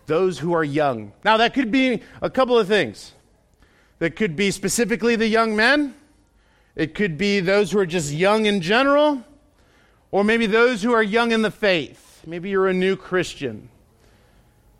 [0.07, 1.13] those who are young.
[1.25, 3.13] Now, that could be a couple of things.
[3.99, 5.97] That could be specifically the young men,
[6.77, 9.25] it could be those who are just young in general,
[10.13, 12.23] or maybe those who are young in the faith.
[12.25, 13.69] Maybe you're a new Christian.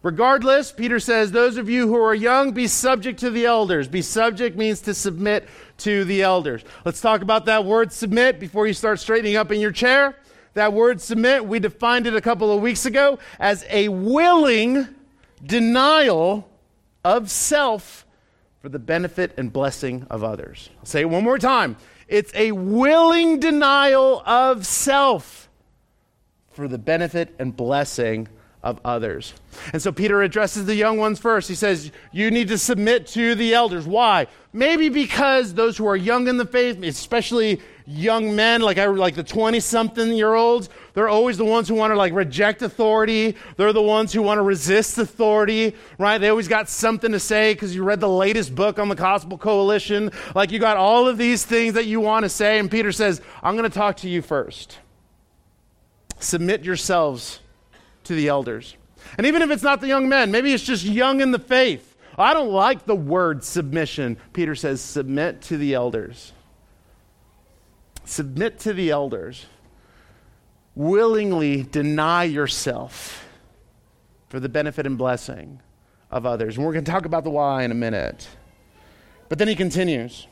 [0.07, 3.89] Regardless, Peter says, those of you who are young, be subject to the elders.
[3.89, 6.63] Be subject means to submit to the elders.
[6.85, 10.17] Let's talk about that word submit before you start straightening up in your chair.
[10.55, 14.87] That word submit, we defined it a couple of weeks ago as a willing
[15.45, 16.49] denial
[17.05, 18.07] of self
[18.61, 20.71] for the benefit and blessing of others.
[20.79, 21.77] I'll say it one more time.
[22.07, 25.49] It's a willing denial of self
[26.53, 28.29] for the benefit and blessing
[28.67, 29.33] of others.
[29.73, 31.49] And so Peter addresses the young ones first.
[31.49, 33.87] He says, You need to submit to the elders.
[33.87, 34.27] Why?
[34.53, 39.15] Maybe because those who are young in the faith, especially young men, like I like
[39.15, 43.37] the 20 something year olds, they're always the ones who want to like reject authority.
[43.57, 46.19] They're the ones who want to resist authority, right?
[46.19, 49.39] They always got something to say because you read the latest book on the Gospel
[49.39, 50.11] Coalition.
[50.35, 52.59] Like you got all of these things that you want to say.
[52.59, 54.79] And Peter says, I'm going to talk to you first.
[56.19, 57.39] Submit yourselves
[58.07, 58.77] to the elders.
[59.17, 61.97] And even if it's not the young men, maybe it's just young in the faith.
[62.19, 64.17] I don't like the word submission.
[64.33, 66.33] Peter says, submit to the elders.
[68.05, 69.47] Submit to the elders.
[70.75, 73.27] Willingly deny yourself
[74.29, 75.61] for the benefit and blessing
[76.11, 76.57] of others.
[76.57, 78.27] And we're going to talk about the why in a minute.
[79.29, 80.27] But then he continues.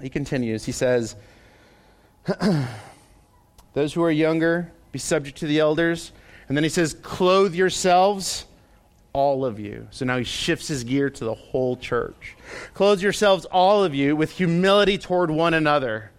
[0.00, 0.64] He continues.
[0.64, 1.16] He says,
[3.72, 6.12] Those who are younger, be subject to the elders.
[6.48, 8.46] And then he says, Clothe yourselves,
[9.12, 9.88] all of you.
[9.90, 12.36] So now he shifts his gear to the whole church.
[12.74, 16.10] Clothe yourselves, all of you, with humility toward one another.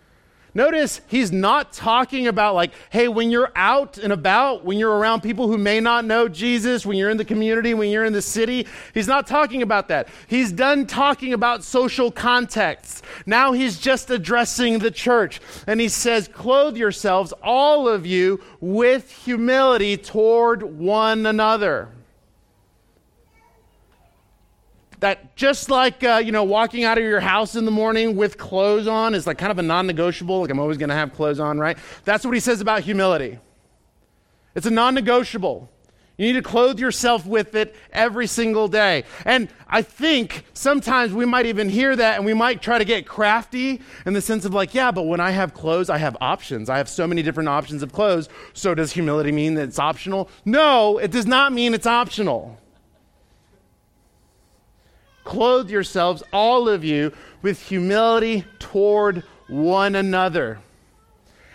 [0.57, 5.21] Notice he's not talking about, like, hey, when you're out and about, when you're around
[5.21, 8.23] people who may not know Jesus, when you're in the community, when you're in the
[8.23, 10.07] city, he's not talking about that.
[10.25, 13.03] He's done talking about social contexts.
[13.27, 15.39] Now he's just addressing the church.
[15.67, 21.89] And he says, clothe yourselves, all of you, with humility toward one another.
[24.99, 28.37] That just like uh, you know walking out of your house in the morning with
[28.37, 31.39] clothes on is like kind of a non-negotiable like i'm always going to have clothes
[31.39, 31.77] on right?
[32.03, 33.39] That's what he says about humility.
[34.55, 35.69] It's a non-negotiable.
[36.17, 39.03] You need to clothe yourself with it every single day.
[39.23, 43.05] And i think sometimes we might even hear that and we might try to get
[43.05, 46.69] crafty in the sense of like yeah but when i have clothes i have options.
[46.69, 48.29] I have so many different options of clothes.
[48.53, 50.29] So does humility mean that it's optional?
[50.43, 52.57] No it does not mean it's optional
[55.27, 57.11] Clothe yourselves, all of you,
[57.41, 60.59] with humility toward one another.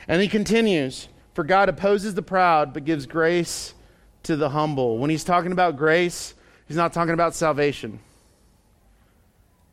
[0.06, 3.72] And he continues For God opposes the proud, but gives grace
[4.24, 4.98] to the humble.
[4.98, 6.34] When he's talking about grace,
[6.68, 7.98] he's not talking about salvation.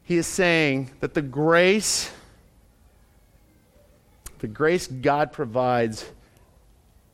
[0.03, 2.09] He is saying that the grace,
[4.39, 6.05] the grace God provides,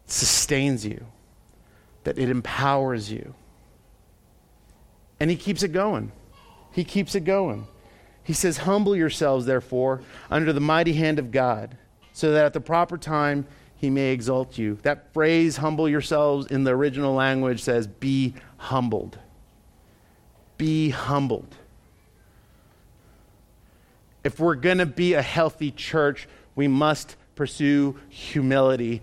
[0.06, 1.04] sustains you,
[2.04, 3.34] that it empowers you.
[5.20, 6.12] And he keeps it going.
[6.76, 7.68] He keeps it going.
[8.22, 11.78] He says, Humble yourselves, therefore, under the mighty hand of God,
[12.12, 13.48] so that at the proper time
[13.78, 14.78] he may exalt you.
[14.82, 19.18] That phrase, humble yourselves, in the original language says, Be humbled.
[20.58, 21.56] Be humbled.
[24.26, 29.02] If we're going to be a healthy church, we must pursue humility,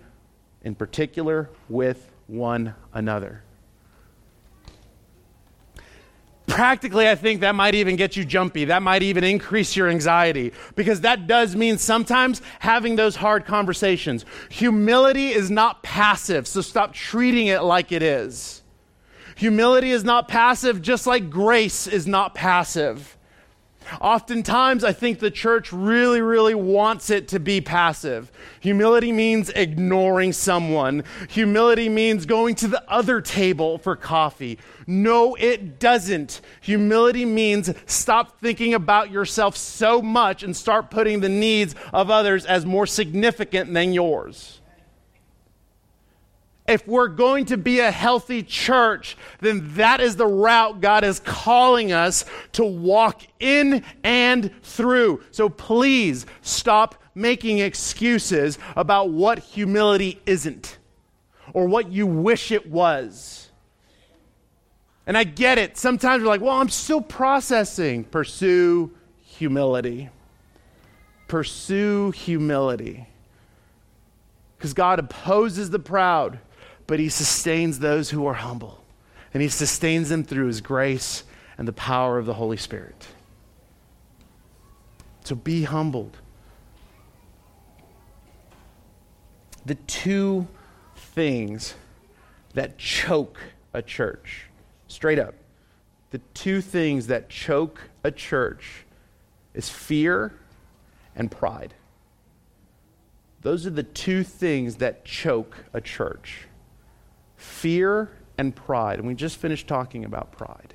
[0.62, 3.42] in particular with one another
[6.52, 8.66] practically, I think that might even get you jumpy.
[8.66, 14.24] That might even increase your anxiety because that does mean sometimes having those hard conversations.
[14.50, 18.62] Humility is not passive, so stop treating it like it is.
[19.36, 23.16] Humility is not passive, just like grace is not passive.
[24.00, 28.32] Oftentimes, I think the church really, really wants it to be passive.
[28.60, 31.04] Humility means ignoring someone.
[31.28, 34.58] Humility means going to the other table for coffee.
[34.86, 36.40] No, it doesn't.
[36.62, 42.46] Humility means stop thinking about yourself so much and start putting the needs of others
[42.46, 44.61] as more significant than yours
[46.72, 51.20] if we're going to be a healthy church, then that is the route God is
[51.20, 55.22] calling us to walk in and through.
[55.30, 60.78] So please stop making excuses about what humility isn't
[61.52, 63.50] or what you wish it was.
[65.06, 65.76] And I get it.
[65.76, 68.04] Sometimes we're like, well, I'm still processing.
[68.04, 70.08] Pursue humility.
[71.28, 73.06] Pursue humility.
[74.56, 76.38] Because God opposes the proud
[76.86, 78.82] but he sustains those who are humble.
[79.34, 81.24] And he sustains them through his grace
[81.56, 83.06] and the power of the Holy Spirit.
[85.24, 86.18] So be humbled.
[89.64, 90.48] The two
[90.96, 91.74] things
[92.54, 93.38] that choke
[93.72, 94.46] a church,
[94.88, 95.34] straight up,
[96.10, 98.84] the two things that choke a church
[99.54, 100.34] is fear
[101.14, 101.74] and pride.
[103.40, 106.46] Those are the two things that choke a church
[107.42, 108.98] fear and pride.
[108.98, 110.74] And we just finished talking about pride.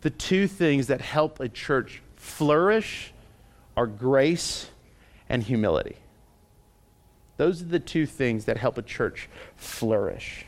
[0.00, 3.12] The two things that help a church flourish
[3.76, 4.70] are grace
[5.28, 5.96] and humility.
[7.36, 10.46] Those are the two things that help a church flourish.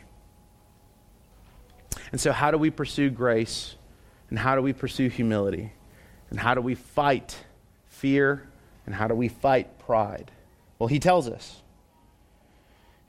[2.13, 3.77] And so, how do we pursue grace?
[4.29, 5.73] And how do we pursue humility?
[6.31, 7.37] And how do we fight
[7.89, 8.49] fear?
[8.87, 10.31] And how do we fight pride?
[10.79, 11.63] Well, he tells us.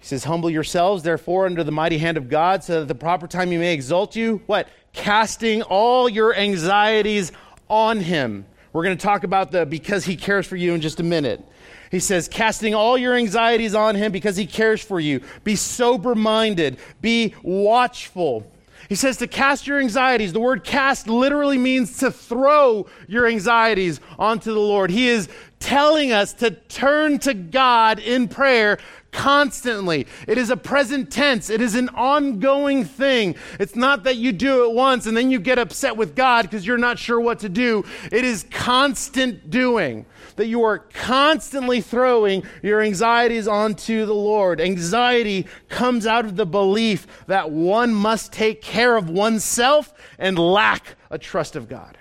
[0.02, 2.95] He says, Humble yourselves, therefore, under the mighty hand of God, so that at the
[2.95, 4.41] proper time he may exalt you.
[4.47, 4.68] What?
[4.93, 7.32] Casting all your anxieties
[7.70, 8.45] on him.
[8.74, 11.45] We're going to talk about the because he cares for you in just a minute.
[11.91, 15.22] He says, casting all your anxieties on him because he cares for you.
[15.43, 18.49] Be sober minded, be watchful.
[18.89, 20.34] He says to cast your anxieties.
[20.34, 24.89] The word cast literally means to throw your anxieties onto the Lord.
[24.89, 25.30] He is
[25.60, 28.80] telling us to turn to God in prayer
[29.12, 30.07] constantly.
[30.28, 31.49] It is a present tense.
[31.49, 33.36] It is an ongoing thing.
[33.59, 36.66] It's not that you do it once and then you get upset with God because
[36.66, 37.84] you're not sure what to do.
[38.12, 40.05] It is constant doing.
[40.38, 44.62] That you are constantly throwing your anxieties onto the Lord.
[44.62, 50.95] Anxiety comes out of the belief that one must take care of oneself and lack
[51.09, 51.97] a trust of God.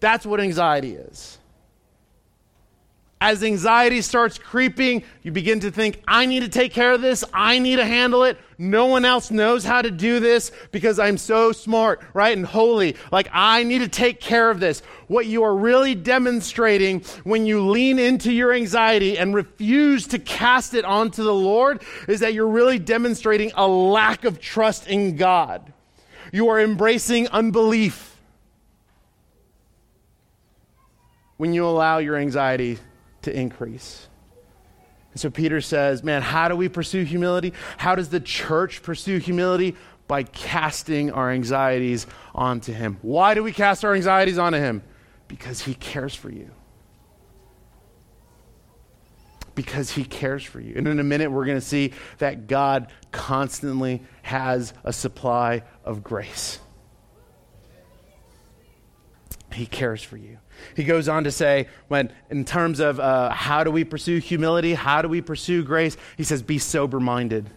[0.00, 1.39] That's what anxiety is.
[3.22, 7.22] As anxiety starts creeping, you begin to think, I need to take care of this.
[7.34, 8.38] I need to handle it.
[8.56, 12.34] No one else knows how to do this because I'm so smart, right?
[12.34, 12.96] And holy.
[13.12, 14.80] Like, I need to take care of this.
[15.06, 20.72] What you are really demonstrating when you lean into your anxiety and refuse to cast
[20.72, 25.74] it onto the Lord is that you're really demonstrating a lack of trust in God.
[26.32, 28.18] You are embracing unbelief
[31.36, 32.78] when you allow your anxiety
[33.22, 34.08] to increase.
[35.12, 37.52] And so Peter says, Man, how do we pursue humility?
[37.78, 39.76] How does the church pursue humility?
[40.06, 42.98] By casting our anxieties onto Him.
[43.02, 44.82] Why do we cast our anxieties onto Him?
[45.28, 46.50] Because He cares for you.
[49.54, 50.74] Because He cares for you.
[50.76, 56.02] And in a minute, we're going to see that God constantly has a supply of
[56.02, 56.58] grace.
[59.60, 60.38] He cares for you.
[60.74, 64.72] He goes on to say, when in terms of uh, how do we pursue humility,
[64.72, 67.50] how do we pursue grace, he says, be sober minded.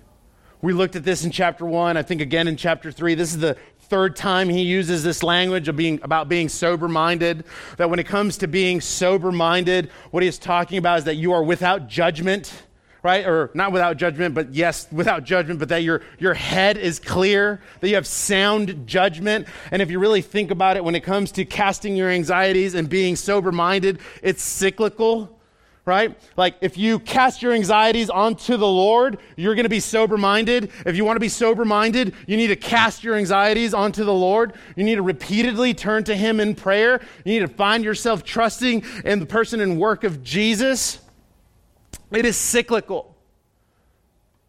[0.62, 3.16] We looked at this in chapter one, I think again in chapter three.
[3.16, 7.46] This is the third time he uses this language of being about being sober minded.
[7.78, 11.32] That when it comes to being sober minded, what he's talking about is that you
[11.32, 12.64] are without judgment
[13.04, 13.28] right?
[13.28, 17.62] Or not without judgment, but yes, without judgment, but that your, your head is clear,
[17.82, 19.48] that you have sound judgment.
[19.72, 22.90] And if you really think about it, when it comes to casting your anxieties and
[22.90, 25.38] being sober minded, it's cyclical,
[25.84, 26.18] right?
[26.38, 30.72] Like if you cast your anxieties onto the Lord, you're going to be sober minded.
[30.86, 34.14] If you want to be sober minded, you need to cast your anxieties onto the
[34.14, 34.54] Lord.
[34.78, 37.02] You need to repeatedly turn to Him in prayer.
[37.26, 41.02] You need to find yourself trusting in the person and work of Jesus.
[42.14, 43.16] It is cyclical.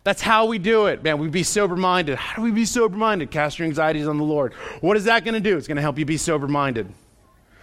[0.05, 1.03] That's how we do it.
[1.03, 2.17] Man, we be sober minded.
[2.17, 3.31] How do we be sober minded?
[3.31, 4.53] Cast your anxieties on the Lord.
[4.83, 5.57] What is that going to do?
[5.57, 6.93] It's going to help you be sober minded,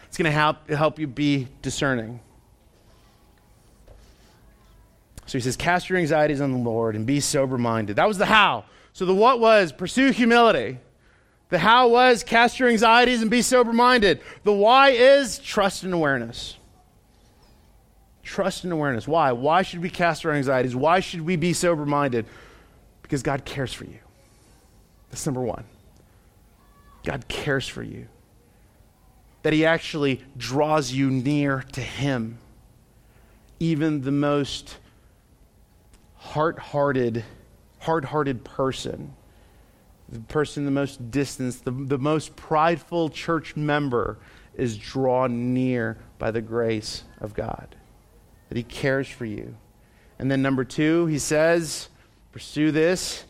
[0.08, 2.20] it's going to help, help you be discerning.
[5.28, 7.96] So he says, Cast your anxieties on the Lord and be sober minded.
[7.96, 8.66] That was the how.
[8.94, 10.80] So the what was pursue humility.
[11.50, 14.22] The how was cast your anxieties and be sober minded.
[14.44, 16.58] The why is trust and awareness.
[18.32, 19.10] Trust and awareness.
[19.10, 19.34] Why?
[19.34, 20.74] Why should we cast our anxieties?
[20.74, 22.26] Why should we be sober minded?
[23.02, 24.00] Because God cares for you.
[25.10, 25.66] That's number one.
[27.04, 28.08] God cares for you.
[29.44, 32.38] That He actually draws you near to Him.
[33.60, 34.78] Even the most
[36.16, 37.26] heart hearted,
[37.80, 39.14] hard hearted person,
[40.08, 44.20] the person the most distant, the, the most prideful church member
[44.56, 47.76] is drawn near by the grace of God
[48.52, 49.56] that He cares for you.
[50.20, 51.88] And then, number two, He says,
[52.34, 53.24] pursue this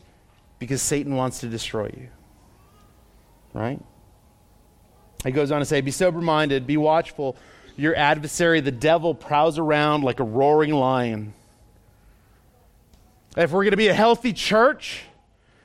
[0.58, 2.08] because Satan wants to destroy you.
[3.54, 3.80] Right?
[5.22, 7.36] He goes on to say, Be sober minded, be watchful.
[7.76, 11.34] Your adversary, the devil, prowls around like a roaring lion.
[13.36, 15.04] If we're going to be a healthy church,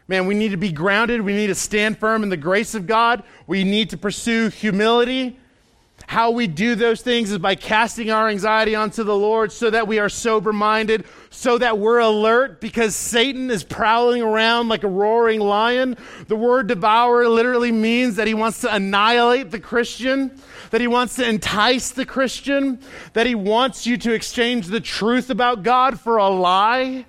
[0.07, 1.21] man, we need to be grounded.
[1.21, 3.23] We need to stand firm in the grace of God.
[3.47, 5.39] We need to pursue humility.
[6.07, 9.89] How we do those things is by casting our anxiety onto the Lord so that
[9.89, 14.87] we are sober minded, so that we're alert because Satan is prowling around like a
[14.87, 15.97] roaring lion.
[16.29, 20.39] The word devour literally means that he wants to annihilate the Christian,
[20.71, 22.79] that he wants to entice the Christian,
[23.11, 27.05] that he wants you to exchange the truth about God for a lie.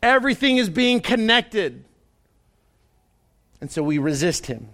[0.00, 1.82] Everything is being connected.
[3.60, 4.68] And so we resist him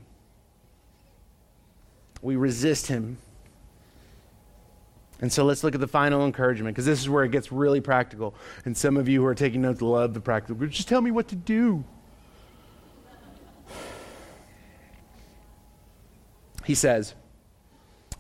[2.24, 3.18] we resist him.
[5.20, 7.80] And so let's look at the final encouragement because this is where it gets really
[7.80, 8.34] practical.
[8.64, 10.66] And some of you who are taking notes love the practical.
[10.66, 11.84] Just tell me what to do.
[16.64, 17.14] He says,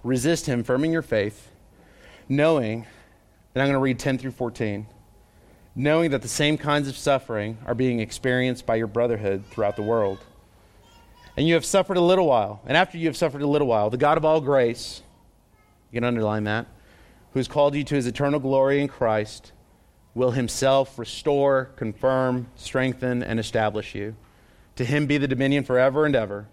[0.02, 1.50] resist him, firming your faith,
[2.28, 2.86] knowing,
[3.54, 4.86] and I'm going to read 10 through 14,
[5.74, 9.82] knowing that the same kinds of suffering are being experienced by your brotherhood throughout the
[9.82, 10.18] world
[11.36, 13.90] and you have suffered a little while, and after you have suffered a little while,
[13.90, 15.02] the God of all grace,
[15.90, 16.66] you can underline that,
[17.32, 19.52] who has called you to his eternal glory in Christ,
[20.14, 24.14] will himself restore, confirm, strengthen, and establish you.
[24.76, 26.46] To him be the dominion forever and ever.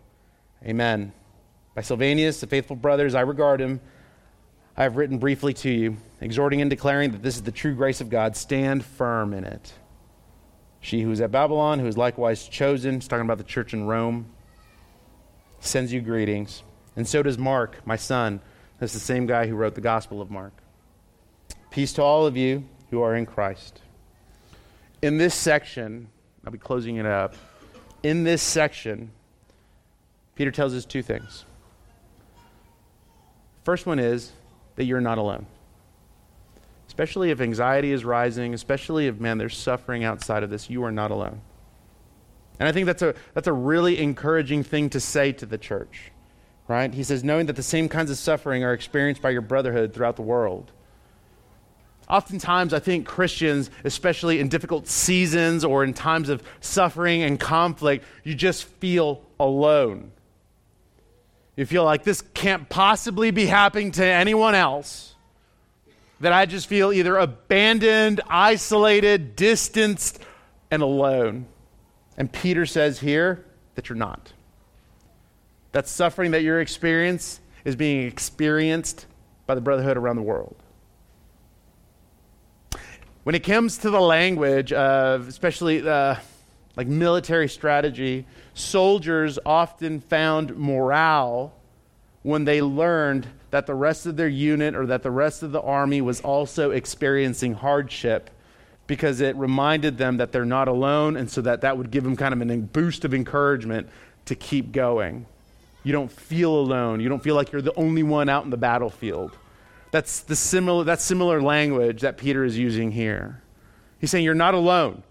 [0.66, 1.14] Amen.
[1.76, 3.80] By Silvanus, the faithful brothers, I regard him.
[4.76, 8.02] I have written briefly to you, exhorting and declaring that this is the true grace
[8.02, 8.36] of God.
[8.36, 9.74] Stand firm in it.
[10.80, 13.86] She who is at Babylon, who is likewise chosen, he's talking about the church in
[13.86, 14.26] Rome,
[15.62, 16.64] sends you greetings.
[16.98, 18.42] And so does Mark, my son.
[18.80, 20.52] That's the same guy who wrote the Gospel of Mark.
[21.70, 23.80] Peace to all of you who are in Christ.
[25.02, 26.10] In this section,
[26.46, 27.36] I'll be closing it up.
[28.04, 29.12] In this section,
[30.36, 31.46] Peter tells us two things.
[33.64, 34.32] First one is
[34.76, 35.46] that you're not alone.
[36.92, 40.92] especially if anxiety is rising, especially if, man, there's suffering outside of this, you are
[40.92, 41.40] not alone.
[42.62, 46.12] And I think that's a, that's a really encouraging thing to say to the church,
[46.68, 46.94] right?
[46.94, 50.16] He says, knowing that the same kinds of suffering are experienced by your brotherhood throughout
[50.16, 50.72] the world.
[52.08, 58.06] Oftentimes, I think Christians, especially in difficult seasons or in times of suffering and conflict,
[58.24, 60.12] you just feel alone.
[61.56, 65.16] You feel like this can't possibly be happening to anyone else.
[66.20, 70.20] That I just feel either abandoned, isolated, distanced,
[70.70, 71.48] and alone.
[72.22, 73.44] And Peter says here
[73.74, 74.32] that you're not.
[75.72, 79.08] That suffering that you're experiencing is being experienced
[79.48, 80.56] by the brotherhood around the world.
[83.24, 86.18] When it comes to the language of, especially uh,
[86.76, 91.56] like military strategy, soldiers often found morale
[92.22, 95.62] when they learned that the rest of their unit or that the rest of the
[95.62, 98.30] army was also experiencing hardship
[98.92, 102.14] because it reminded them that they're not alone and so that that would give them
[102.14, 103.88] kind of a boost of encouragement
[104.26, 105.26] to keep going.
[105.86, 107.00] You don't feel alone.
[107.00, 109.32] You don't feel like you're the only one out in the battlefield.
[109.92, 113.42] That's the similar that's similar language that Peter is using here.
[114.02, 115.04] He's saying you're not alone.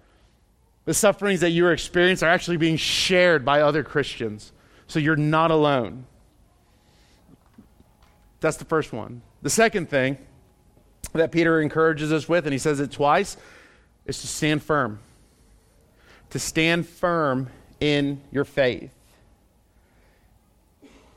[0.85, 4.53] The sufferings that you are experiencing are actually being shared by other Christians.
[4.89, 6.05] So you're not alone.
[8.41, 9.23] That's the first one.
[9.41, 10.19] The second thing
[11.15, 13.39] that Peter encourages us with, and he says it twice,
[14.07, 14.99] is to stand firm.
[16.31, 17.49] To stand firm
[17.81, 18.93] in your faith.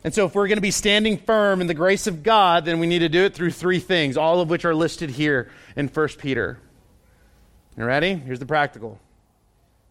[0.04, 2.80] And so, if we're going to be standing firm in the grace of God, then
[2.80, 5.88] we need to do it through three things, all of which are listed here in
[5.88, 6.60] 1 Peter.
[7.78, 8.14] You ready?
[8.14, 9.00] Here's the practical.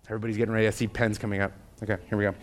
[0.06, 0.66] Everybody's getting ready.
[0.66, 1.52] I see pens coming up.
[1.82, 2.34] Okay, here we go.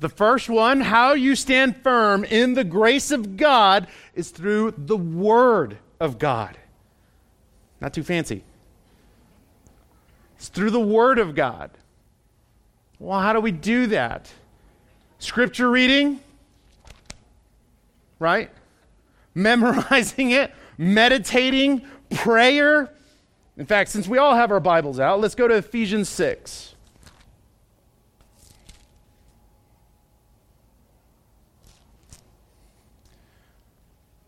[0.00, 4.96] The first one, how you stand firm in the grace of God, is through the
[4.96, 6.56] Word of God.
[7.80, 8.42] Not too fancy.
[10.36, 11.70] It's through the Word of God.
[12.98, 14.30] Well, how do we do that?
[15.18, 16.20] Scripture reading,
[18.18, 18.50] right?
[19.34, 22.92] Memorizing it, meditating, prayer.
[23.56, 26.74] In fact, since we all have our Bibles out, let's go to Ephesians 6.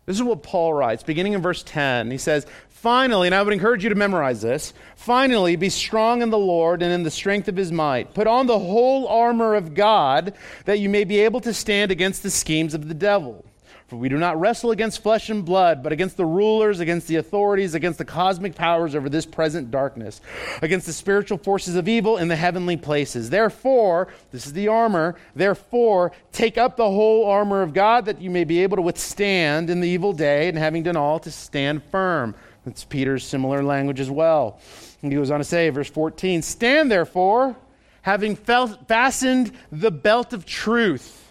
[0.05, 2.11] This is what Paul writes, beginning in verse 10.
[2.11, 2.45] He says,
[2.81, 6.81] Finally, and I would encourage you to memorize this finally, be strong in the Lord
[6.81, 8.15] and in the strength of his might.
[8.15, 10.33] Put on the whole armor of God
[10.65, 13.45] that you may be able to stand against the schemes of the devil.
[13.85, 17.17] For we do not wrestle against flesh and blood, but against the rulers, against the
[17.17, 20.19] authorities, against the cosmic powers over this present darkness,
[20.63, 23.29] against the spiritual forces of evil in the heavenly places.
[23.29, 28.31] Therefore, this is the armor, therefore, take up the whole armor of God that you
[28.31, 31.83] may be able to withstand in the evil day, and having done all, to stand
[31.83, 32.33] firm.
[32.65, 34.59] That's Peter's similar language as well.
[35.01, 37.55] And he goes on to say, verse 14, Stand therefore,
[38.03, 41.21] having felt, fastened the belt of truth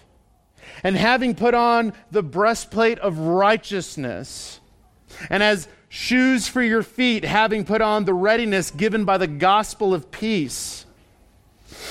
[0.82, 4.60] and having put on the breastplate of righteousness,
[5.28, 9.92] and as shoes for your feet, having put on the readiness given by the gospel
[9.92, 10.86] of peace.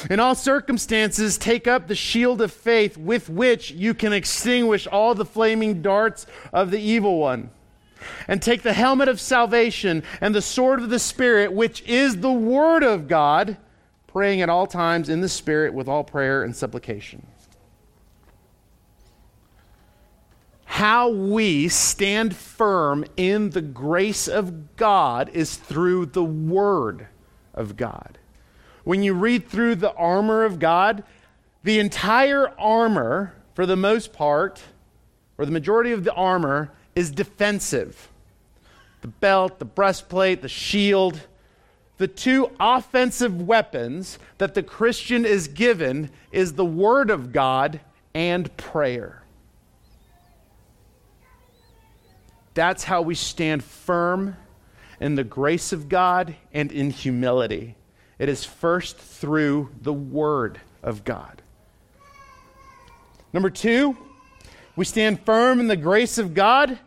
[0.10, 5.16] In all circumstances, take up the shield of faith with which you can extinguish all
[5.16, 7.50] the flaming darts of the evil one.
[8.28, 12.32] And take the helmet of salvation and the sword of the Spirit, which is the
[12.32, 13.58] Word of God,
[14.08, 17.26] praying at all times in the Spirit with all prayer and supplication.
[20.80, 27.06] how we stand firm in the grace of God is through the Word
[27.54, 28.18] of God.
[28.86, 31.04] When you read through the armor of God,
[31.64, 34.62] the entire armor, for the most part,
[35.38, 38.10] or the majority of the armor, is defensive.
[39.00, 41.22] The belt, the breastplate, the shield,
[41.98, 47.80] the two offensive weapons that the Christian is given is the Word of God
[48.14, 49.24] and prayer.
[52.54, 54.36] That's how we stand firm
[55.00, 57.78] in the grace of God and in humility.
[58.18, 61.42] It is first through the Word of God.
[63.32, 63.96] Number two,
[64.76, 66.78] we stand firm in the grace of God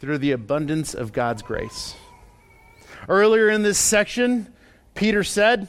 [0.00, 1.94] through the abundance of God's grace.
[3.08, 4.52] Earlier in this section,
[4.94, 5.68] Peter said,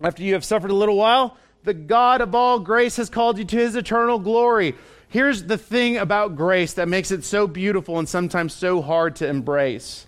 [0.00, 3.44] After you have suffered a little while, the God of all grace has called you
[3.44, 4.74] to his eternal glory.
[5.08, 9.28] Here's the thing about grace that makes it so beautiful and sometimes so hard to
[9.28, 10.06] embrace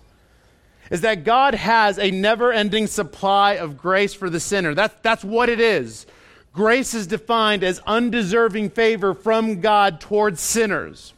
[0.90, 4.74] is that God has a never ending supply of grace for the sinner.
[4.74, 6.06] That's, that's what it is.
[6.52, 11.12] Grace is defined as undeserving favor from God towards sinners.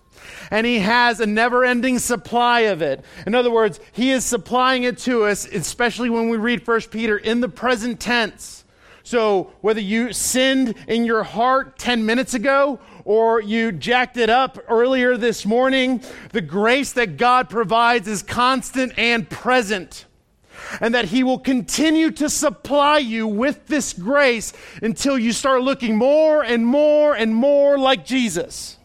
[0.50, 3.04] And He has a never ending supply of it.
[3.26, 7.16] In other words, He is supplying it to us, especially when we read 1 Peter
[7.16, 8.64] in the present tense.
[9.02, 14.58] So, whether you sinned in your heart 10 minutes ago or you jacked it up
[14.68, 16.02] earlier this morning,
[16.32, 20.04] the grace that God provides is constant and present.
[20.80, 24.52] And that He will continue to supply you with this grace
[24.82, 28.76] until you start looking more and more and more like Jesus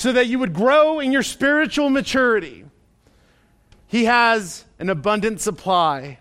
[0.00, 2.64] so that you would grow in your spiritual maturity.
[3.86, 6.18] He has an abundant supply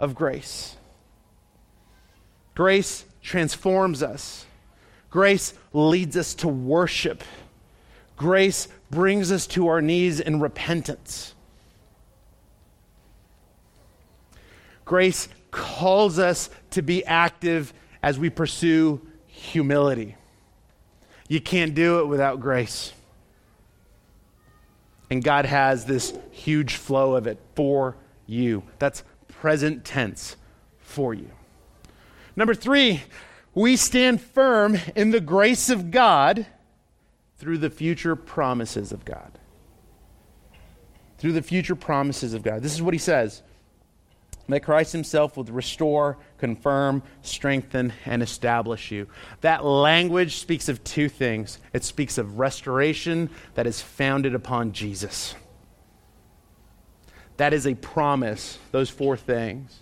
[0.00, 0.74] of grace.
[2.56, 4.44] Grace transforms us.
[5.08, 7.22] Grace leads us to worship.
[8.16, 11.32] Grace brings us to our knees in repentance.
[14.84, 20.16] Grace calls us to be active as we pursue humility.
[21.28, 22.92] You can't do it without grace.
[25.10, 27.96] And God has this huge flow of it for
[28.26, 28.62] you.
[28.78, 30.36] That's present tense
[30.78, 31.30] for you.
[32.34, 33.02] Number three,
[33.54, 36.46] we stand firm in the grace of God
[37.38, 39.38] through the future promises of God.
[41.18, 42.62] Through the future promises of God.
[42.62, 43.42] This is what he says
[44.54, 49.08] that Christ himself will restore, confirm, strengthen, and establish you.
[49.40, 55.34] That language speaks of two things it speaks of restoration that is founded upon Jesus.
[57.38, 59.80] That is a promise, those four things,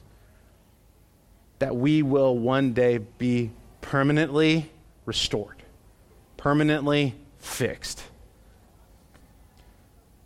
[1.59, 3.51] that we will one day be
[3.81, 4.71] permanently
[5.05, 5.63] restored,
[6.37, 8.03] permanently fixed.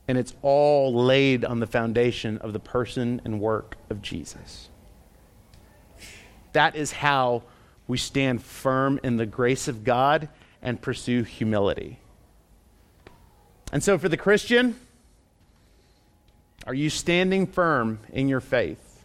[0.08, 4.70] And it's all laid on the foundation of the person and work of Jesus.
[6.52, 7.42] That is how
[7.86, 10.28] we stand firm in the grace of God
[10.62, 11.98] and pursue humility.
[13.70, 14.76] And so, for the Christian,
[16.66, 19.04] are you standing firm in your faith?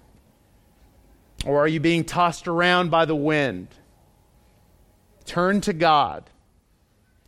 [1.45, 3.67] Or are you being tossed around by the wind?
[5.25, 6.29] Turn to God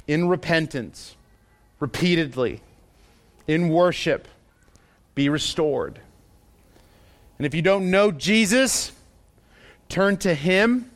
[0.08, 1.16] in repentance
[1.80, 2.62] repeatedly
[3.48, 4.28] in worship
[5.14, 6.00] be restored.
[7.38, 8.92] And if you don't know Jesus,
[9.90, 10.92] turn to him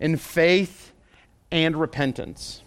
[0.00, 0.92] in faith
[1.50, 2.62] and repentance.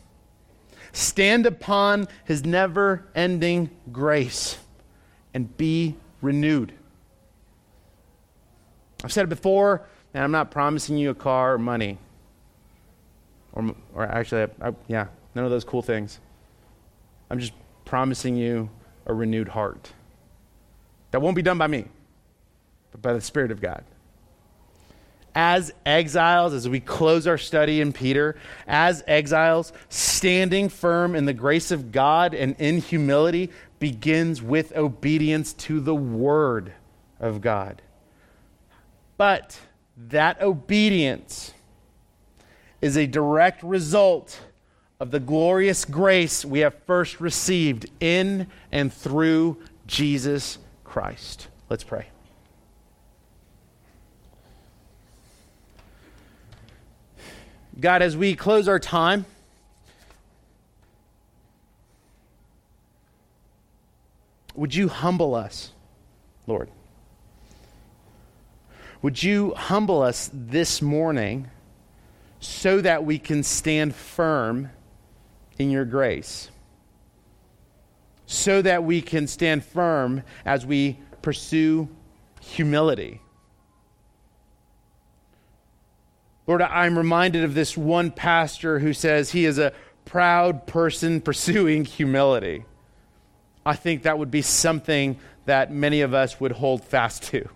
[0.92, 4.58] Stand upon his never ending grace
[5.34, 6.74] and be renewed.
[9.04, 12.00] I've said it before, and I'm not promising you a car or money.
[13.54, 16.20] Or, or actually, I, I, yeah, none of those cool things.
[17.30, 17.54] I'm just
[17.86, 18.70] promising you
[19.08, 19.92] a renewed heart.
[21.12, 21.86] That won't be done by me,
[22.92, 23.84] but by the Spirit of God.
[25.34, 28.36] As exiles, as we close our study in Peter,
[28.68, 35.54] as exiles, standing firm in the grace of God and in humility begins with obedience
[35.54, 36.74] to the Word
[37.20, 37.82] of God.
[39.16, 39.60] But
[40.10, 41.54] that obedience
[42.82, 44.40] is a direct result
[45.00, 51.48] of the glorious grace we have first received in and through Jesus Christ.
[51.70, 52.08] Let's pray.
[57.80, 59.26] God, as we close our time,
[64.56, 65.72] would you humble us,
[66.48, 66.72] Lord?
[69.04, 71.52] Would you humble us this morning
[72.40, 74.72] so that we can stand firm
[75.58, 76.50] in your grace?
[78.26, 81.88] So that we can stand firm as we pursue
[82.42, 83.22] humility.
[86.48, 89.74] Lord, I'm reminded of this one pastor who says he is a
[90.06, 92.64] proud person pursuing humility.
[93.66, 97.50] I think that would be something that many of us would hold fast to.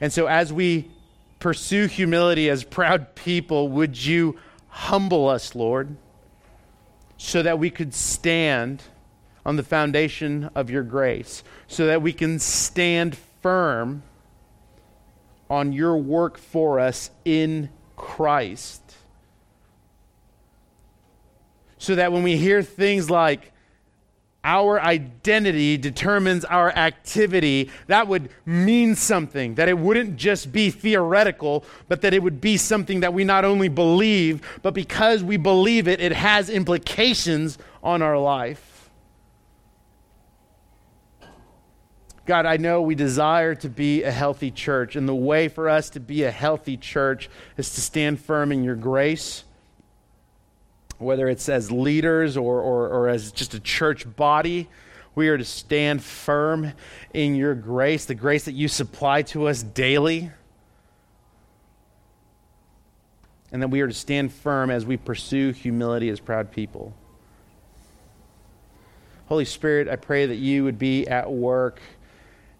[0.00, 0.90] And so, as we
[1.38, 4.38] pursue humility as proud people, would you
[4.78, 5.96] humble us, Lord,
[7.16, 8.84] so that we could stand
[9.44, 14.04] on the foundation of your grace, so that we can stand firm
[15.50, 18.94] on your work for us in Christ.
[21.78, 23.52] So that when we hear things like,
[24.44, 29.56] our identity determines our activity, that would mean something.
[29.56, 33.44] That it wouldn't just be theoretical, but that it would be something that we not
[33.44, 38.90] only believe, but because we believe it, it has implications on our life.
[42.24, 45.90] God, I know we desire to be a healthy church, and the way for us
[45.90, 49.44] to be a healthy church is to stand firm in your grace
[50.98, 54.68] whether it's as leaders or, or, or as just a church body,
[55.14, 56.72] we are to stand firm
[57.14, 60.30] in your grace, the grace that you supply to us daily.
[63.50, 66.94] And that we are to stand firm as we pursue humility as proud people.
[69.26, 71.80] Holy Spirit, I pray that you would be at work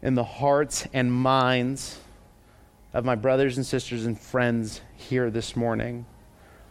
[0.03, 2.01] in the hearts and minds
[2.93, 6.07] of my brothers and sisters and friends here this morning.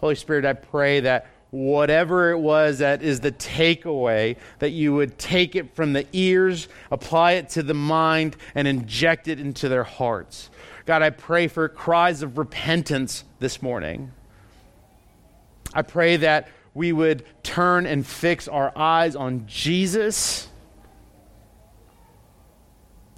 [0.02, 5.18] Holy Spirit, I pray that whatever it was that is the takeaway, that you would
[5.18, 9.84] take it from the ears, apply it to the mind, and inject it into their
[9.84, 10.50] hearts.
[10.86, 14.12] God, I pray for cries of repentance this morning.
[15.74, 20.48] I pray that we would turn and fix our eyes on Jesus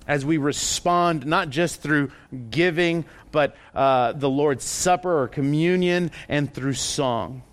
[0.07, 2.11] as we respond, not just through
[2.49, 7.43] giving, but uh, the Lord's Supper or communion and through song.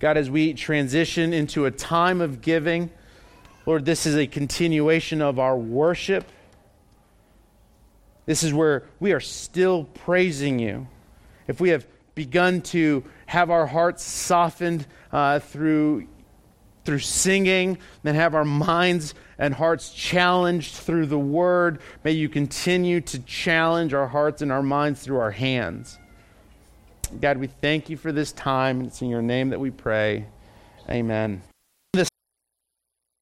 [0.00, 2.90] God, as we transition into a time of giving,
[3.66, 6.26] Lord, this is a continuation of our worship.
[8.26, 10.88] This is where we are still praising you.
[11.46, 16.06] If we have begun to have our hearts softened uh, through,
[16.84, 21.80] through singing, then have our minds and hearts challenged through the word.
[22.02, 25.98] May you continue to challenge our hearts and our minds through our hands.
[27.06, 28.82] God, we thank you for this time.
[28.82, 30.26] It's in your name that we pray.
[30.88, 31.42] Amen.